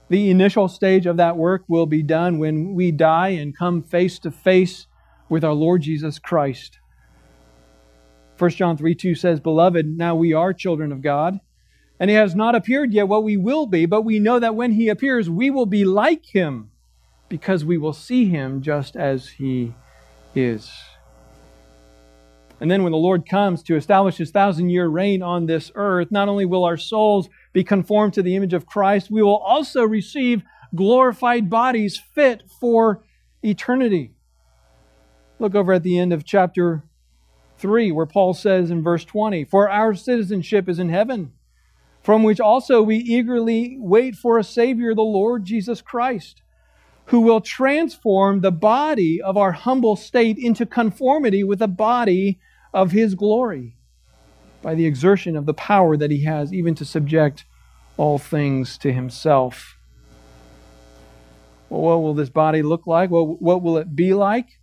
[0.09, 4.18] the initial stage of that work will be done when we die and come face
[4.20, 4.87] to face
[5.29, 6.79] with our Lord Jesus Christ.
[8.38, 11.38] 1 John 3 2 says, Beloved, now we are children of God,
[12.04, 14.72] and he has not appeared yet what we will be, but we know that when
[14.72, 16.70] he appears, we will be like him,
[17.30, 19.72] because we will see him just as he
[20.34, 20.70] is.
[22.60, 26.10] And then when the Lord comes to establish his thousand year reign on this earth,
[26.10, 29.82] not only will our souls be conformed to the image of Christ, we will also
[29.82, 30.42] receive
[30.74, 33.02] glorified bodies fit for
[33.42, 34.12] eternity.
[35.38, 36.84] Look over at the end of chapter
[37.56, 41.32] 3, where Paul says in verse 20, For our citizenship is in heaven,
[42.04, 46.42] from which also we eagerly wait for a Savior, the Lord Jesus Christ,
[47.06, 52.38] who will transform the body of our humble state into conformity with the body
[52.74, 53.78] of his glory
[54.60, 57.46] by the exertion of the power that he has, even to subject
[57.96, 59.78] all things to himself.
[61.70, 63.10] Well, what will this body look like?
[63.10, 64.58] Well, what will it be like?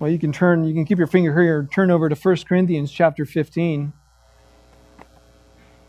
[0.00, 2.90] Well, you can turn, you can keep your finger here, turn over to 1 Corinthians
[2.90, 3.92] chapter 15,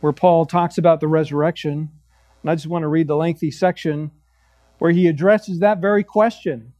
[0.06, 1.89] where Paul talks about the resurrection.
[2.44, 4.12] And I just want to read the lengthy section
[4.78, 6.74] where he addresses that very question.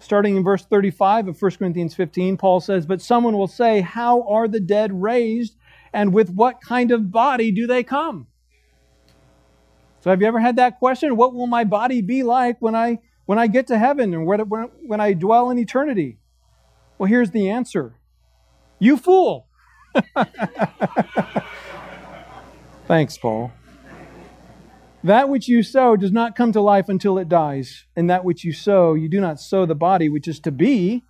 [0.00, 4.22] Starting in verse 35 of 1 Corinthians 15, Paul says, But someone will say, How
[4.22, 5.54] are the dead raised,
[5.92, 8.26] and with what kind of body do they come?
[10.00, 11.14] So, have you ever had that question?
[11.14, 14.40] What will my body be like when I, when I get to heaven and when,
[14.40, 16.18] when I dwell in eternity?
[16.98, 17.94] Well, here's the answer
[18.80, 19.46] You fool!
[22.88, 23.52] Thanks, Paul.
[25.04, 27.84] That which you sow does not come to life until it dies.
[27.94, 31.04] And that which you sow, you do not sow the body which is to be,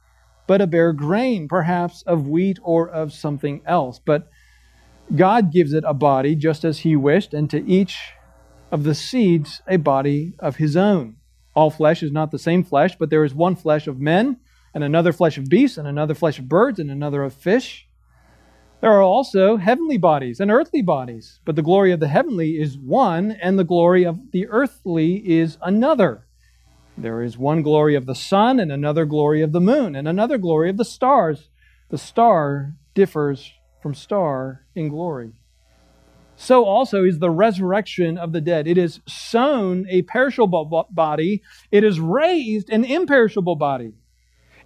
[0.49, 4.01] but a bare grain, perhaps of wheat or of something else.
[4.05, 4.29] But
[5.15, 7.97] God gives it a body just as He wished, and to each
[8.73, 11.17] of the seeds a body of His own.
[11.55, 14.39] All flesh is not the same flesh, but there is one flesh of men
[14.75, 17.88] and another flesh of beasts, and another flesh of birds, and another of fish.
[18.81, 22.79] There are also heavenly bodies and earthly bodies, but the glory of the heavenly is
[22.79, 26.27] one, and the glory of the earthly is another.
[26.97, 30.39] There is one glory of the sun, and another glory of the moon, and another
[30.39, 31.51] glory of the stars.
[31.91, 35.33] The star differs from star in glory.
[36.37, 38.69] So also is the resurrection of the dead.
[38.69, 43.95] It is sown a perishable body, it is raised an imperishable body.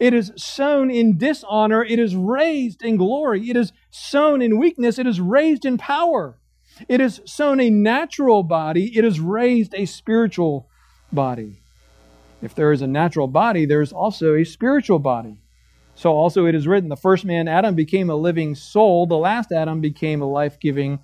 [0.02, 1.84] It is sown in dishonor.
[1.84, 3.48] It is raised in glory.
[3.48, 4.98] It is sown in weakness.
[4.98, 6.40] It is raised in power.
[6.88, 8.98] It is sown a natural body.
[8.98, 10.68] It is raised a spiritual
[11.12, 11.62] body.
[12.42, 15.38] If there is a natural body, there is also a spiritual body.
[15.94, 19.06] So also it is written the first man, Adam, became a living soul.
[19.06, 20.98] The last Adam became a life giving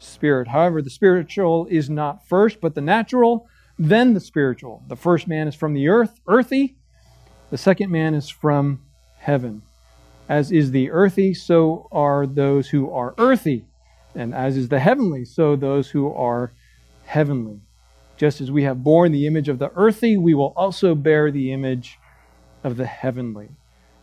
[0.00, 0.48] spirit.
[0.48, 3.46] However, the spiritual is not first, but the natural,
[3.78, 4.82] then the spiritual.
[4.88, 6.78] The first man is from the earth, earthy.
[7.50, 8.80] The second man is from
[9.18, 9.62] heaven.
[10.28, 13.64] As is the earthy, so are those who are earthy.
[14.14, 16.52] And as is the heavenly, so those who are
[17.06, 17.60] heavenly.
[18.16, 21.52] Just as we have borne the image of the earthy, we will also bear the
[21.52, 21.98] image
[22.62, 23.48] of the heavenly.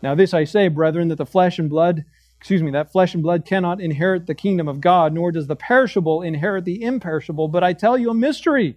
[0.02, 2.04] Now, this I say, brethren, that the flesh and blood,
[2.38, 5.56] excuse me, that flesh and blood cannot inherit the kingdom of God, nor does the
[5.56, 7.48] perishable inherit the imperishable.
[7.48, 8.76] But I tell you a mystery.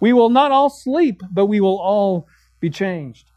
[0.00, 2.26] We will not all sleep, but we will all
[2.58, 3.28] be changed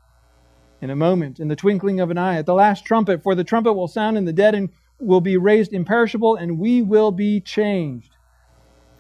[0.86, 3.44] in a moment, in the twinkling of an eye, at the last trumpet, for the
[3.44, 4.70] trumpet will sound, and the dead and
[5.00, 8.12] will be raised imperishable, and we will be changed.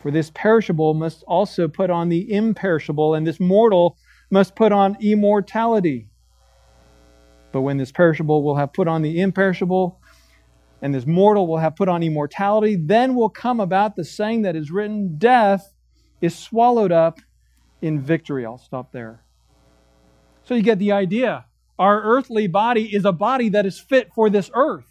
[0.01, 3.97] For this perishable must also put on the imperishable, and this mortal
[4.31, 6.09] must put on immortality.
[7.51, 10.01] But when this perishable will have put on the imperishable,
[10.81, 14.55] and this mortal will have put on immortality, then will come about the saying that
[14.55, 15.71] is written Death
[16.19, 17.19] is swallowed up
[17.83, 18.43] in victory.
[18.43, 19.23] I'll stop there.
[20.45, 21.45] So you get the idea.
[21.77, 24.85] Our earthly body is a body that is fit for this earth.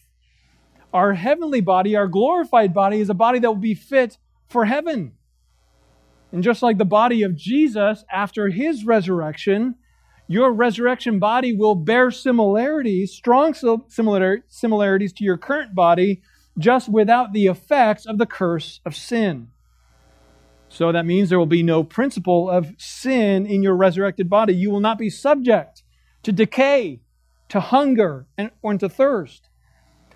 [0.93, 4.19] Our heavenly body, our glorified body, is a body that will be fit
[4.49, 5.13] for heaven.
[6.31, 9.77] And just like the body of Jesus after his resurrection,
[10.27, 16.23] your resurrection body will bear similarities, strong similarities to your current body,
[16.59, 19.49] just without the effects of the curse of sin.
[20.69, 24.55] So that means there will be no principle of sin in your resurrected body.
[24.55, 25.84] You will not be subject
[26.25, 27.01] to decay,
[27.49, 29.49] to hunger, and, or to thirst.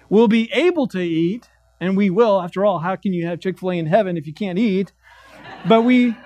[0.09, 1.49] We'll be able to eat,
[1.81, 2.41] and we will.
[2.41, 4.93] After all, how can you have Chick fil A in heaven if you can't eat?
[5.69, 6.17] But we,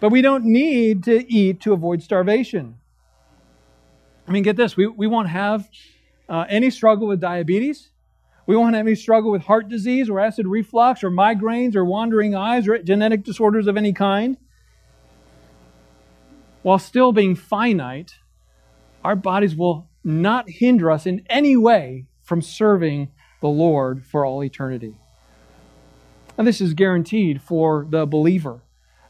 [0.00, 2.78] but we don't need to eat to avoid starvation.
[4.26, 5.68] I mean, get this we, we won't have
[6.28, 7.90] uh, any struggle with diabetes.
[8.46, 12.34] We won't have any struggle with heart disease or acid reflux or migraines or wandering
[12.34, 14.36] eyes or genetic disorders of any kind.
[16.62, 18.14] While still being finite,
[19.06, 23.08] our bodies will not hinder us in any way from serving
[23.40, 24.96] the Lord for all eternity.
[26.36, 28.62] And this is guaranteed for the believer.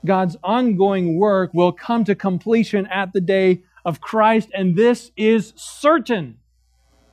[0.05, 5.55] God's ongoing work will come to completion at the day of Christ, and this is
[5.57, 6.40] certain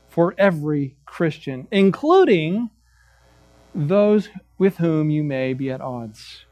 [0.09, 2.69] for every Christian, including
[3.73, 4.27] those
[4.57, 6.43] with whom you may be at odds.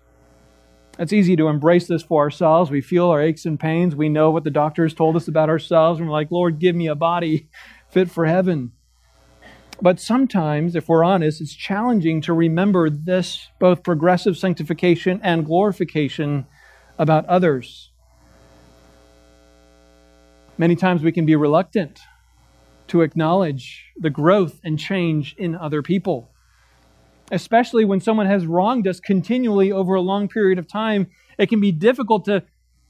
[0.99, 2.69] It's easy to embrace this for ourselves.
[2.69, 3.95] We feel our aches and pains.
[3.95, 6.87] We know what the doctors told us about ourselves, and we're like, Lord, give me
[6.87, 7.49] a body
[7.89, 8.73] fit for heaven.
[9.81, 16.45] But sometimes, if we're honest, it's challenging to remember this both progressive sanctification and glorification
[16.99, 17.89] about others.
[20.57, 21.99] Many times we can be reluctant
[22.89, 26.30] to acknowledge the growth and change in other people,
[27.31, 31.07] especially when someone has wronged us continually over a long period of time.
[31.37, 32.43] It can be difficult to,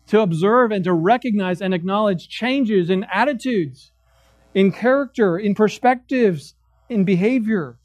[0.07, 3.91] to observe and to recognize and acknowledge changes in attitudes,
[4.53, 6.55] in character, in perspectives,
[6.89, 7.77] in behavior.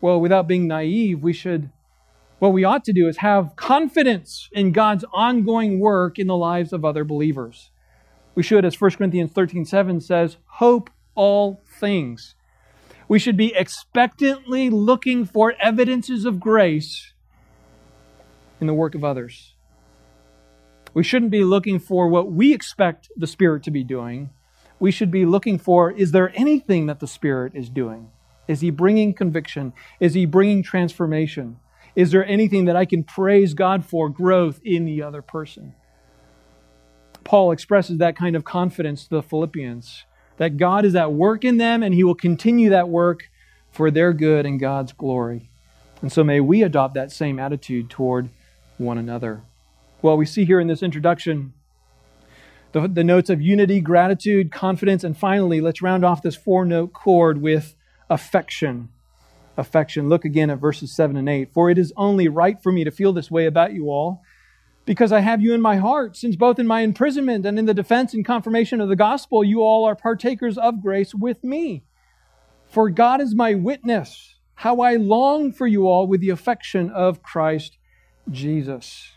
[0.00, 1.70] Well, without being naive, we should,
[2.40, 6.72] what we ought to do is have confidence in God's ongoing work in the lives
[6.72, 7.70] of other believers.
[8.34, 12.35] We should, as 1 Corinthians 13 7 says, hope all things.
[13.08, 17.12] We should be expectantly looking for evidences of grace
[18.60, 19.54] in the work of others.
[20.94, 24.30] We shouldn't be looking for what we expect the Spirit to be doing
[24.78, 28.10] we should be looking for is there anything that the Spirit is doing?
[28.48, 29.72] Is He bringing conviction?
[30.00, 31.58] Is He bringing transformation?
[31.94, 35.74] Is there anything that I can praise God for growth in the other person?
[37.24, 40.04] Paul expresses that kind of confidence to the Philippians
[40.38, 43.30] that God is at work in them and He will continue that work
[43.70, 45.50] for their good and God's glory.
[46.02, 48.28] And so may we adopt that same attitude toward
[48.78, 49.42] one another.
[50.02, 51.52] Well, we see here in this introduction
[52.72, 56.92] the, the notes of unity, gratitude, confidence, and finally, let's round off this four note
[56.92, 57.74] chord with
[58.10, 58.90] affection.
[59.56, 60.10] Affection.
[60.10, 61.52] Look again at verses 7 and 8.
[61.54, 64.20] For it is only right for me to feel this way about you all,
[64.86, 67.74] because I have you in my heart, since both in my imprisonment and in the
[67.74, 71.84] defense and confirmation of the gospel, you all are partakers of grace with me.
[72.68, 77.22] For God is my witness, how I long for you all with the affection of
[77.22, 77.78] Christ
[78.30, 79.12] Jesus.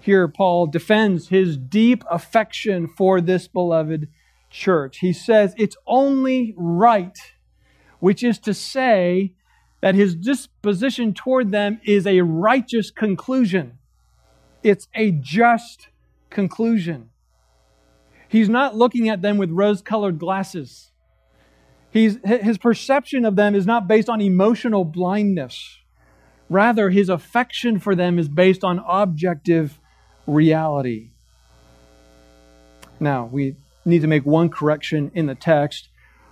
[0.00, 4.08] Here, Paul defends his deep affection for this beloved
[4.50, 4.98] church.
[4.98, 7.16] He says it's only right,
[8.00, 9.34] which is to say
[9.80, 13.78] that his disposition toward them is a righteous conclusion.
[14.62, 15.88] It's a just
[16.30, 17.10] conclusion.
[18.28, 20.90] He's not looking at them with rose colored glasses.
[21.90, 25.78] He's, his perception of them is not based on emotional blindness.
[26.48, 29.78] Rather, his affection for them is based on objective
[30.26, 31.10] reality.
[32.98, 35.88] Now, we need to make one correction in the text.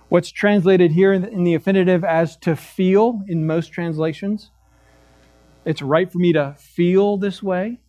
[0.09, 4.49] What's translated here in the, in the infinitive as to feel in most translations,
[5.65, 7.79] it's right for me to feel this way.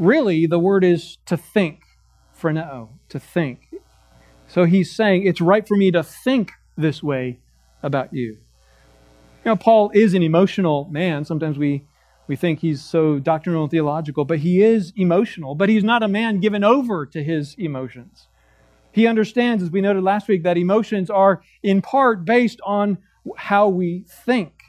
[0.00, 1.82] Really, the word is to think,
[2.34, 3.68] phroneo, to think.
[4.48, 7.38] So he's saying it's right for me to think this way
[7.82, 8.38] about you.
[9.44, 11.26] You know, Paul is an emotional man.
[11.26, 11.84] Sometimes we
[12.28, 15.54] we think he's so doctrinal and theological, but he is emotional.
[15.54, 18.28] But he's not a man given over to his emotions.
[18.92, 22.96] He understands, as we noted last week, that emotions are in part based on
[23.36, 24.62] how we think.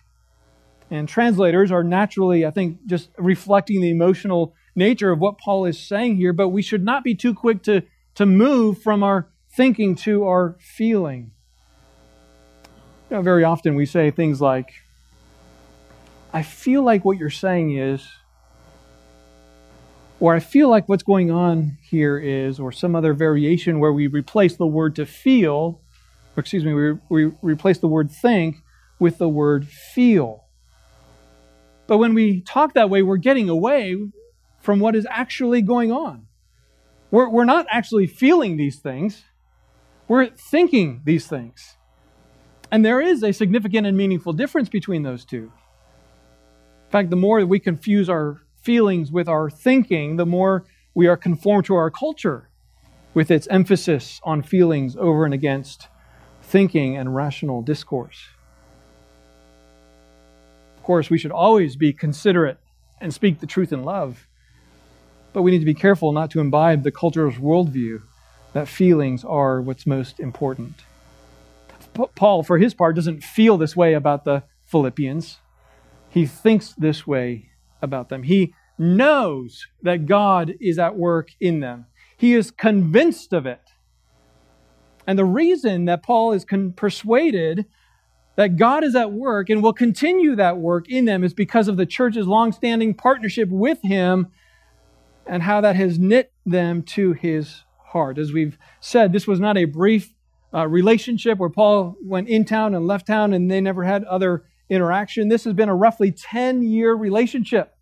[0.90, 5.80] And translators are naturally, I think, just reflecting the emotional nature of what Paul is
[5.80, 7.84] saying here, but we should not be too quick to,
[8.15, 11.32] to move from our thinking to our feeling.
[13.09, 14.72] You know, very often we say things like,
[16.34, 18.07] I feel like what you're saying is,
[20.22, 24.07] or I feel like what's going on here is, or some other variation where we
[24.07, 25.82] replace the word to feel,
[26.38, 28.57] or excuse me, we, we replace the word think
[28.99, 30.45] with the word feel.
[31.88, 33.97] But when we talk that way, we're getting away
[34.62, 36.28] from what is actually going on.
[37.09, 39.24] We're, we're not actually feeling these things,
[40.07, 41.78] we're thinking these things.
[42.72, 45.51] And there is a significant and meaningful difference between those two.
[46.86, 51.18] In fact, the more we confuse our feelings with our thinking, the more we are
[51.18, 52.49] conformed to our culture
[53.14, 55.88] with its emphasis on feelings over and against
[56.41, 58.28] thinking and rational discourse.
[60.78, 62.57] Of course, we should always be considerate
[62.99, 64.28] and speak the truth in love,
[65.34, 68.02] but we need to be careful not to imbibe the culture's worldview
[68.54, 70.74] that feelings are what's most important.
[72.16, 75.40] Paul, for his part, doesn't feel this way about the Philippians.
[76.10, 77.50] He thinks this way
[77.82, 78.24] about them.
[78.24, 81.86] He knows that God is at work in them.
[82.18, 83.62] He is convinced of it.
[85.08, 87.66] And the reason that Paul is con- persuaded
[88.36, 91.78] that God is at work and will continue that work in them is because of
[91.78, 94.28] the church's long-standing partnership with him
[95.32, 98.18] and how that has knit them to his heart.
[98.18, 100.14] As we've said, this was not a brief
[100.54, 104.44] uh, relationship where Paul went in town and left town and they never had other
[104.70, 105.30] interaction.
[105.30, 107.74] This has been a roughly 10 year relationship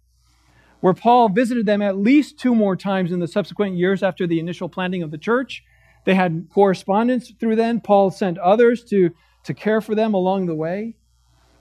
[0.81, 4.39] where Paul visited them at least two more times in the subsequent years after the
[4.39, 5.63] initial planting of the church.
[6.05, 7.81] They had correspondence through then.
[7.81, 9.09] Paul sent others to,
[9.45, 10.97] to care for them along the way.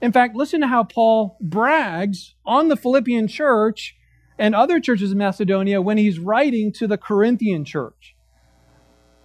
[0.03, 3.95] In fact, listen to how Paul brags on the Philippian church
[4.39, 8.15] and other churches in Macedonia when he's writing to the Corinthian church.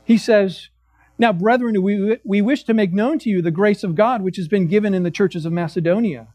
[0.05, 0.69] He says,
[1.19, 4.37] Now, brethren, we, we wish to make known to you the grace of God which
[4.37, 6.29] has been given in the churches of Macedonia,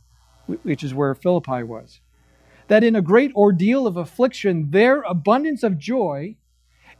[0.63, 1.99] which is where Philippi was.
[2.69, 6.37] That in a great ordeal of affliction, their abundance of joy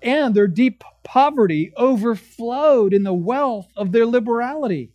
[0.02, 4.92] and their deep poverty overflowed in the wealth of their liberality.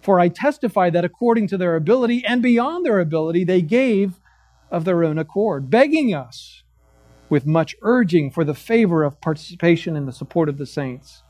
[0.00, 4.20] For I testify that according to their ability and beyond their ability, they gave
[4.70, 6.62] of their own accord, begging us
[7.28, 11.22] with much urging for the favor of participation in the support of the saints.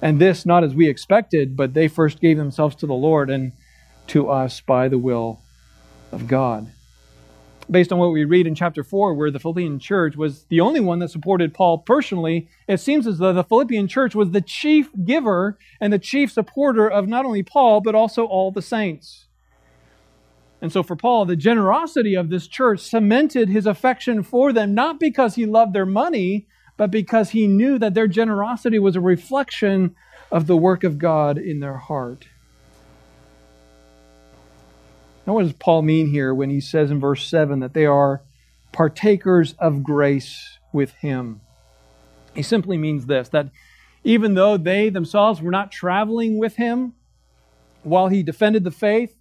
[0.00, 3.52] And this not as we expected, but they first gave themselves to the Lord and
[4.08, 5.40] to us by the will
[6.10, 6.72] of God.
[7.70, 10.80] Based on what we read in chapter 4, where the Philippian church was the only
[10.80, 14.90] one that supported Paul personally, it seems as though the Philippian church was the chief
[15.04, 19.26] giver and the chief supporter of not only Paul, but also all the saints.
[20.62, 25.00] And so for Paul, the generosity of this church cemented his affection for them, not
[25.00, 26.46] because he loved their money,
[26.76, 29.96] but because he knew that their generosity was a reflection
[30.30, 32.28] of the work of God in their heart.
[35.26, 38.22] Now, what does Paul mean here when he says in verse 7 that they are
[38.70, 41.40] partakers of grace with him?
[42.34, 43.50] He simply means this that
[44.04, 46.94] even though they themselves were not traveling with him
[47.82, 49.16] while he defended the faith,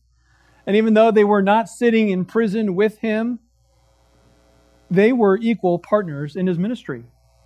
[0.66, 3.40] and even though they were not sitting in prison with him,
[4.90, 7.06] they were equal partners in his ministry.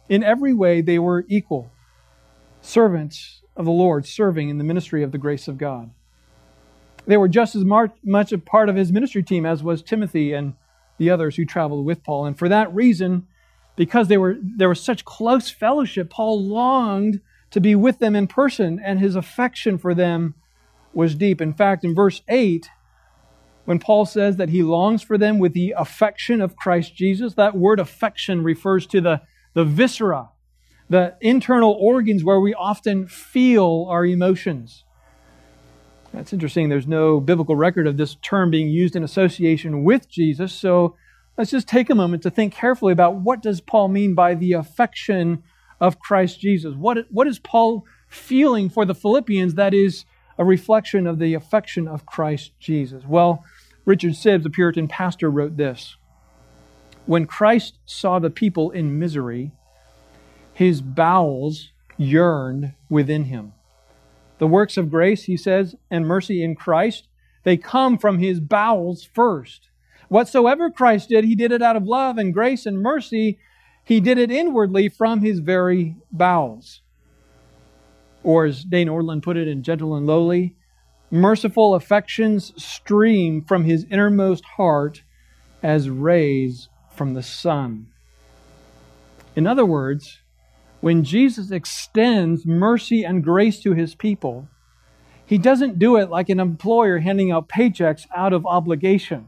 [0.10, 1.72] In every way, they were equal
[2.62, 5.92] servants of the Lord, serving in the ministry of the grace of God.
[7.08, 10.56] They were just as much a part of his ministry team as was Timothy and
[10.98, 12.26] the others who traveled with Paul.
[12.26, 13.28] And for that reason,
[13.76, 18.28] because they were, there was such close fellowship, Paul longed to be with them in
[18.28, 20.34] person, and his affection for them
[20.94, 21.42] was deep.
[21.42, 22.70] In fact, in verse 8,
[23.66, 27.58] when Paul says that he longs for them with the affection of Christ Jesus, that
[27.58, 29.22] word affection refers to the,
[29.54, 30.30] the viscera,
[30.90, 34.84] the internal organs where we often feel our emotions.
[36.14, 36.70] That's interesting.
[36.70, 40.54] There's no biblical record of this term being used in association with Jesus.
[40.54, 40.96] So
[41.38, 44.54] let's just take a moment to think carefully about what does Paul mean by the
[44.54, 45.44] affection
[45.82, 46.74] of Christ Jesus?
[46.74, 50.06] What, what is Paul feeling for the Philippians that is
[50.38, 53.04] a reflection of the affection of Christ Jesus?
[53.06, 53.44] Well,
[53.86, 55.96] Richard Sibbes, a Puritan pastor, wrote this
[57.06, 59.52] When Christ saw the people in misery,
[60.54, 63.54] his bowels yearned within him.
[64.38, 67.08] The works of grace, he says, and mercy in Christ,
[67.44, 69.70] they come from his bowels first.
[70.10, 73.40] Whatsoever Christ did, he did it out of love and grace and mercy.
[73.84, 76.82] He did it inwardly from his very bowels.
[78.24, 80.56] Or as Dane Ortlund put it in Gentle and Lowly,
[81.12, 85.04] merciful affections stream from his innermost heart
[85.62, 87.88] as rays from the sun.
[89.36, 90.20] In other words,
[90.82, 94.48] when Jesus extends mercy and grace to his people,
[95.26, 99.28] he doesn't do it like an employer handing out paychecks out of obligation.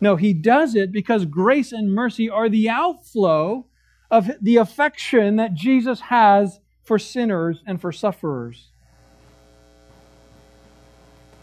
[0.00, 3.66] No, he does it because grace and mercy are the outflow
[4.10, 8.70] of the affection that Jesus has for sinners and for sufferers.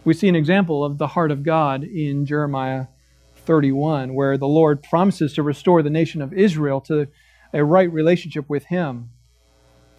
[0.05, 2.85] We see an example of the heart of God in Jeremiah
[3.37, 7.07] 31, where the Lord promises to restore the nation of Israel to
[7.51, 9.09] a right relationship with Him.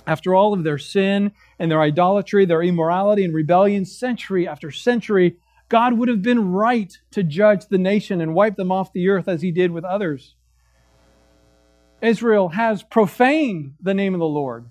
[0.06, 5.38] After all of their sin and their idolatry, their immorality and rebellion, century after century,
[5.68, 9.26] God would have been right to judge the nation and wipe them off the earth
[9.26, 10.36] as He did with others.
[12.00, 14.66] Israel has profaned the name of the Lord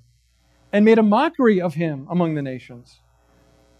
[0.72, 3.02] and made a mockery of Him among the nations.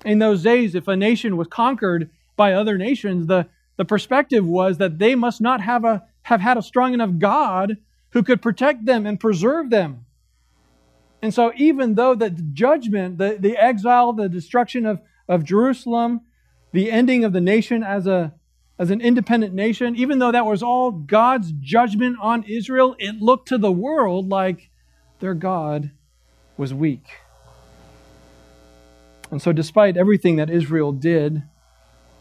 [0.04, 4.78] In those days, if a nation was conquered by other nations, the, the perspective was
[4.78, 7.78] that they must not have, a, have had a strong enough God
[8.12, 10.06] who could protect them and preserve them.
[11.22, 16.22] And so, even though the judgment, the, the exile, the destruction of, of Jerusalem,
[16.72, 18.34] the ending of the nation as, a,
[18.78, 23.48] as an independent nation, even though that was all God's judgment on Israel, it looked
[23.48, 24.70] to the world like
[25.20, 25.92] their God
[26.58, 27.06] was weak.
[29.36, 31.44] And so, despite everything that Israel did,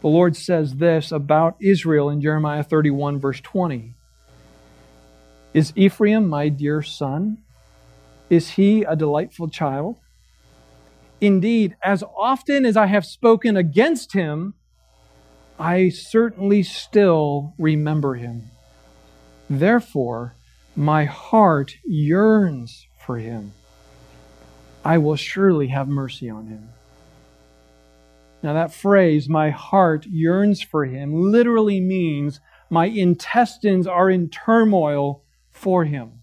[0.01, 3.93] the Lord says this about Israel in Jeremiah 31, verse 20
[5.53, 7.37] Is Ephraim my dear son?
[8.29, 10.01] Is he a delightful child?
[11.21, 14.53] Indeed, as often as I have spoken against him,
[15.57, 18.51] I certainly still remember him.
[19.49, 20.35] Therefore,
[20.75, 23.53] my heart yearns for him.
[24.83, 26.71] I will surely have mercy on him.
[28.45, 32.39] Now, that phrase, my heart yearns for him, literally means
[32.69, 36.21] my intestines are in turmoil for him.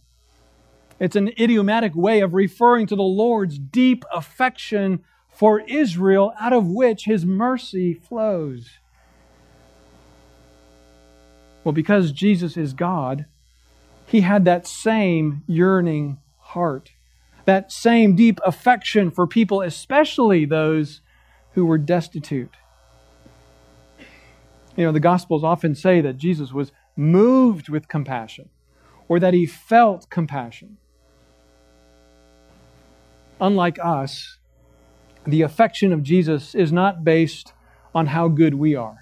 [1.01, 5.03] It's an idiomatic way of referring to the Lord's deep affection
[5.33, 8.71] for Israel, out of which his mercy flows.
[11.65, 13.27] Well, because Jesus is God,
[14.07, 16.93] he had that same yearning heart,
[17.47, 21.01] that same deep affection for people, especially those
[21.55, 22.57] who were destitute.
[24.77, 28.49] You know, the Gospels often say that Jesus was moved with compassion
[29.09, 30.79] or that he felt compassion.
[33.41, 34.39] Unlike us,
[35.27, 37.53] the affection of Jesus is not based
[37.95, 38.99] on how good we are.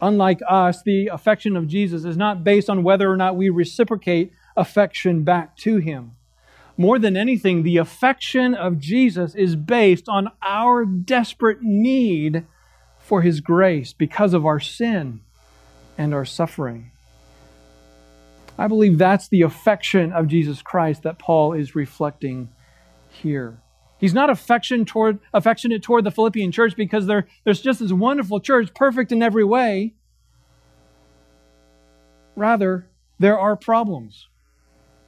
[0.00, 4.32] Unlike us, the affection of Jesus is not based on whether or not we reciprocate
[4.56, 6.12] affection back to him.
[6.76, 12.46] More than anything, the affection of Jesus is based on our desperate need
[12.98, 15.20] for his grace because of our sin
[15.98, 16.90] and our suffering.
[18.58, 22.50] I believe that's the affection of Jesus Christ that Paul is reflecting
[23.08, 23.60] here.
[23.98, 28.74] He's not affection toward, affectionate toward the Philippian church because there's just this wonderful church,
[28.74, 29.94] perfect in every way.
[32.34, 34.28] Rather, there are problems.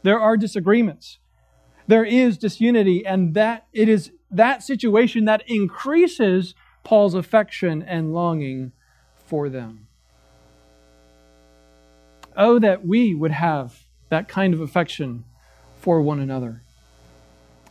[0.02, 1.18] There are disagreements.
[1.86, 8.72] There is disunity, and that it is that situation that increases Paul's affection and longing
[9.26, 9.86] for them.
[12.36, 15.24] Oh, that we would have that kind of affection
[15.80, 16.62] for one another.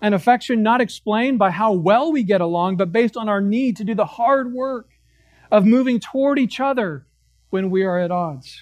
[0.01, 3.77] An affection not explained by how well we get along, but based on our need
[3.77, 4.89] to do the hard work
[5.51, 7.05] of moving toward each other
[7.49, 8.61] when we are at odds.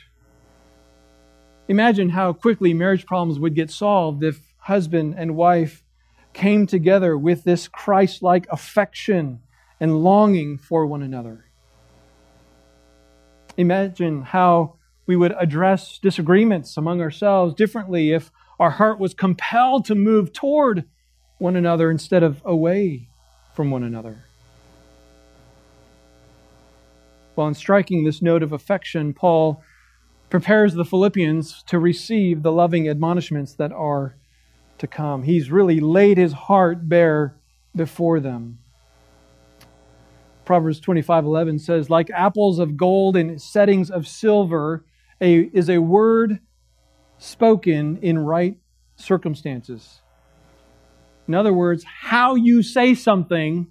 [1.68, 5.84] Imagine how quickly marriage problems would get solved if husband and wife
[6.34, 9.42] came together with this Christ like affection
[9.80, 11.46] and longing for one another.
[13.58, 19.96] Imagine how we would address disagreements among ourselves differently if our heart was compelled to
[19.96, 20.86] move toward
[21.40, 23.10] one another instead of away
[23.56, 24.24] from one another.
[27.34, 29.64] While in striking this note of affection, Paul
[30.30, 34.16] prepares the Philippians to receive the loving admonishments that are
[34.82, 35.24] to come.
[35.24, 37.36] He's really laid his heart bare
[37.76, 38.58] before them.
[40.44, 44.84] Proverbs 25:11 says, "Like apples of gold in settings of silver
[45.22, 46.40] a, is a word
[47.20, 48.58] spoken in right
[48.96, 50.02] circumstances."
[51.28, 53.68] In other words, how you say something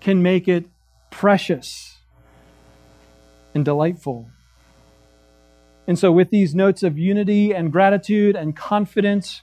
[0.00, 0.66] can make it
[1.10, 2.02] precious
[3.54, 4.28] and delightful.
[5.86, 9.42] And so, with these notes of unity and gratitude and confidence,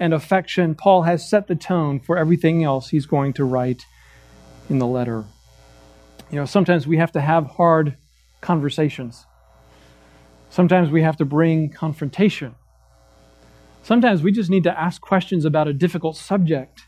[0.00, 3.84] and affection, Paul has set the tone for everything else he's going to write
[4.70, 5.24] in the letter.
[6.30, 7.96] You know, sometimes we have to have hard
[8.40, 9.26] conversations.
[10.48, 12.54] Sometimes we have to bring confrontation.
[13.82, 16.82] Sometimes we just need to ask questions about a difficult subject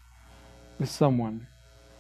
[0.79, 1.47] with someone.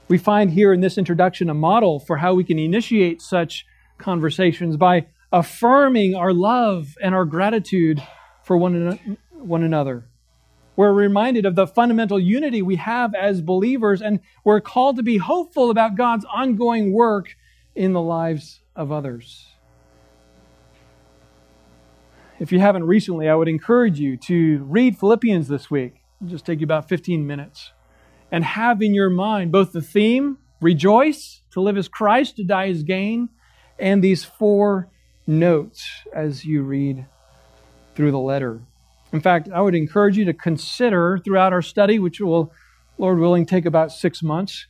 [0.08, 3.66] We find here in this introduction a model for how we can initiate such
[3.98, 8.02] conversations by affirming our love and our gratitude
[8.44, 10.06] for one, one another.
[10.74, 15.18] We're reminded of the fundamental unity we have as believers, and we're called to be
[15.18, 17.36] hopeful about God's ongoing work
[17.74, 19.48] in the lives of others.
[22.38, 26.02] If you haven't recently, I would encourage you to read Philippians this week.
[26.20, 27.72] It'll just take you about 15 minutes.
[28.30, 32.68] And have in your mind both the theme, rejoice, to live as Christ, to die
[32.68, 33.28] as gain,
[33.78, 34.88] and these four
[35.26, 37.06] notes as you read
[37.94, 38.62] through the letter.
[39.12, 42.52] In fact, I would encourage you to consider throughout our study, which will,
[42.98, 44.66] Lord willing, take about six months,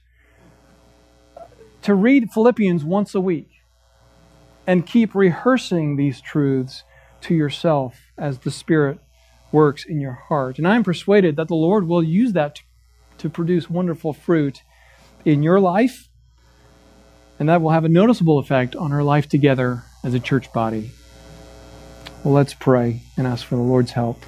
[1.83, 3.49] to read Philippians once a week
[4.67, 6.85] and keep rehearsing these truths
[7.23, 8.99] to yourself as the Spirit
[9.51, 10.59] works in your heart.
[10.59, 12.61] And I am persuaded that the Lord will use that
[13.19, 14.63] to produce wonderful fruit
[15.25, 16.09] in your life,
[17.39, 20.91] and that will have a noticeable effect on our life together as a church body.
[22.25, 24.25] Well, let's pray and ask for the Lord's help.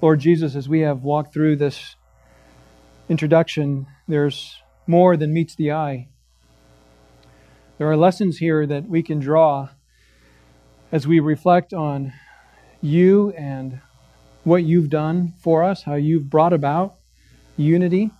[0.00, 1.94] Lord Jesus, as we have walked through this
[3.08, 4.56] introduction, there's
[4.88, 6.08] more than meets the eye.
[7.78, 9.68] There are lessons here that we can draw
[10.90, 12.12] as we reflect on
[12.80, 13.80] you and
[14.42, 16.96] what you've done for us, how you've brought about
[17.56, 18.10] unity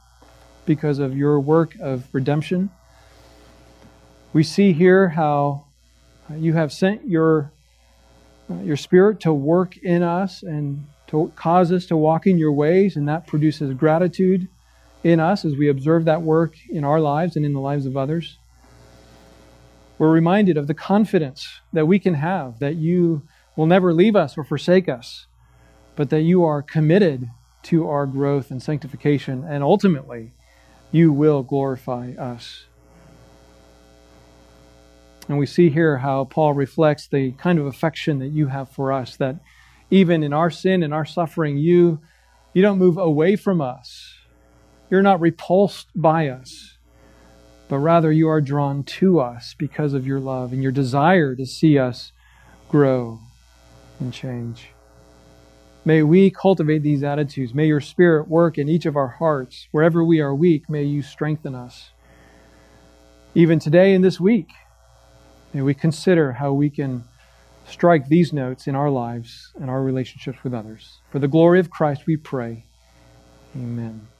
[0.65, 2.71] because of your work of redemption.
[4.33, 5.67] We see here how
[6.35, 7.53] you have sent your,
[8.63, 12.97] your Spirit to work in us and to cause us to walk in your ways,
[12.97, 14.49] and that produces gratitude
[15.05, 17.97] in us as we observe that work in our lives and in the lives of
[17.97, 18.39] others
[20.03, 23.23] we're reminded of the confidence that we can have that you
[23.55, 25.29] will never leave us or forsake us,
[25.95, 27.31] but that you are committed
[27.63, 30.33] to our growth and sanctification, and ultimately,
[30.91, 32.65] you will glorify us.
[35.29, 38.93] And we see here how Paul reflects the kind of affection that you have for
[38.93, 39.37] us, that
[39.91, 42.01] even in our sin and our suffering, you,
[42.53, 44.15] you don't move away from us.
[44.91, 46.73] You're not repulsed by us
[47.73, 51.47] but rather you are drawn to us because of your love and your desire to
[51.47, 52.13] see us
[52.69, 53.19] grow
[53.99, 54.69] and change.
[55.83, 57.55] May we cultivate these attitudes.
[57.55, 59.69] May your Spirit work in each of our hearts.
[59.71, 61.93] Wherever we are weak, may you strengthen us.
[63.35, 64.51] Even today and this week,
[65.53, 67.05] may we consider how we can
[67.67, 71.01] strike these notes in our lives and our relationships with others.
[71.11, 72.65] For the glory of Christ, we pray.
[73.57, 74.12] Amen.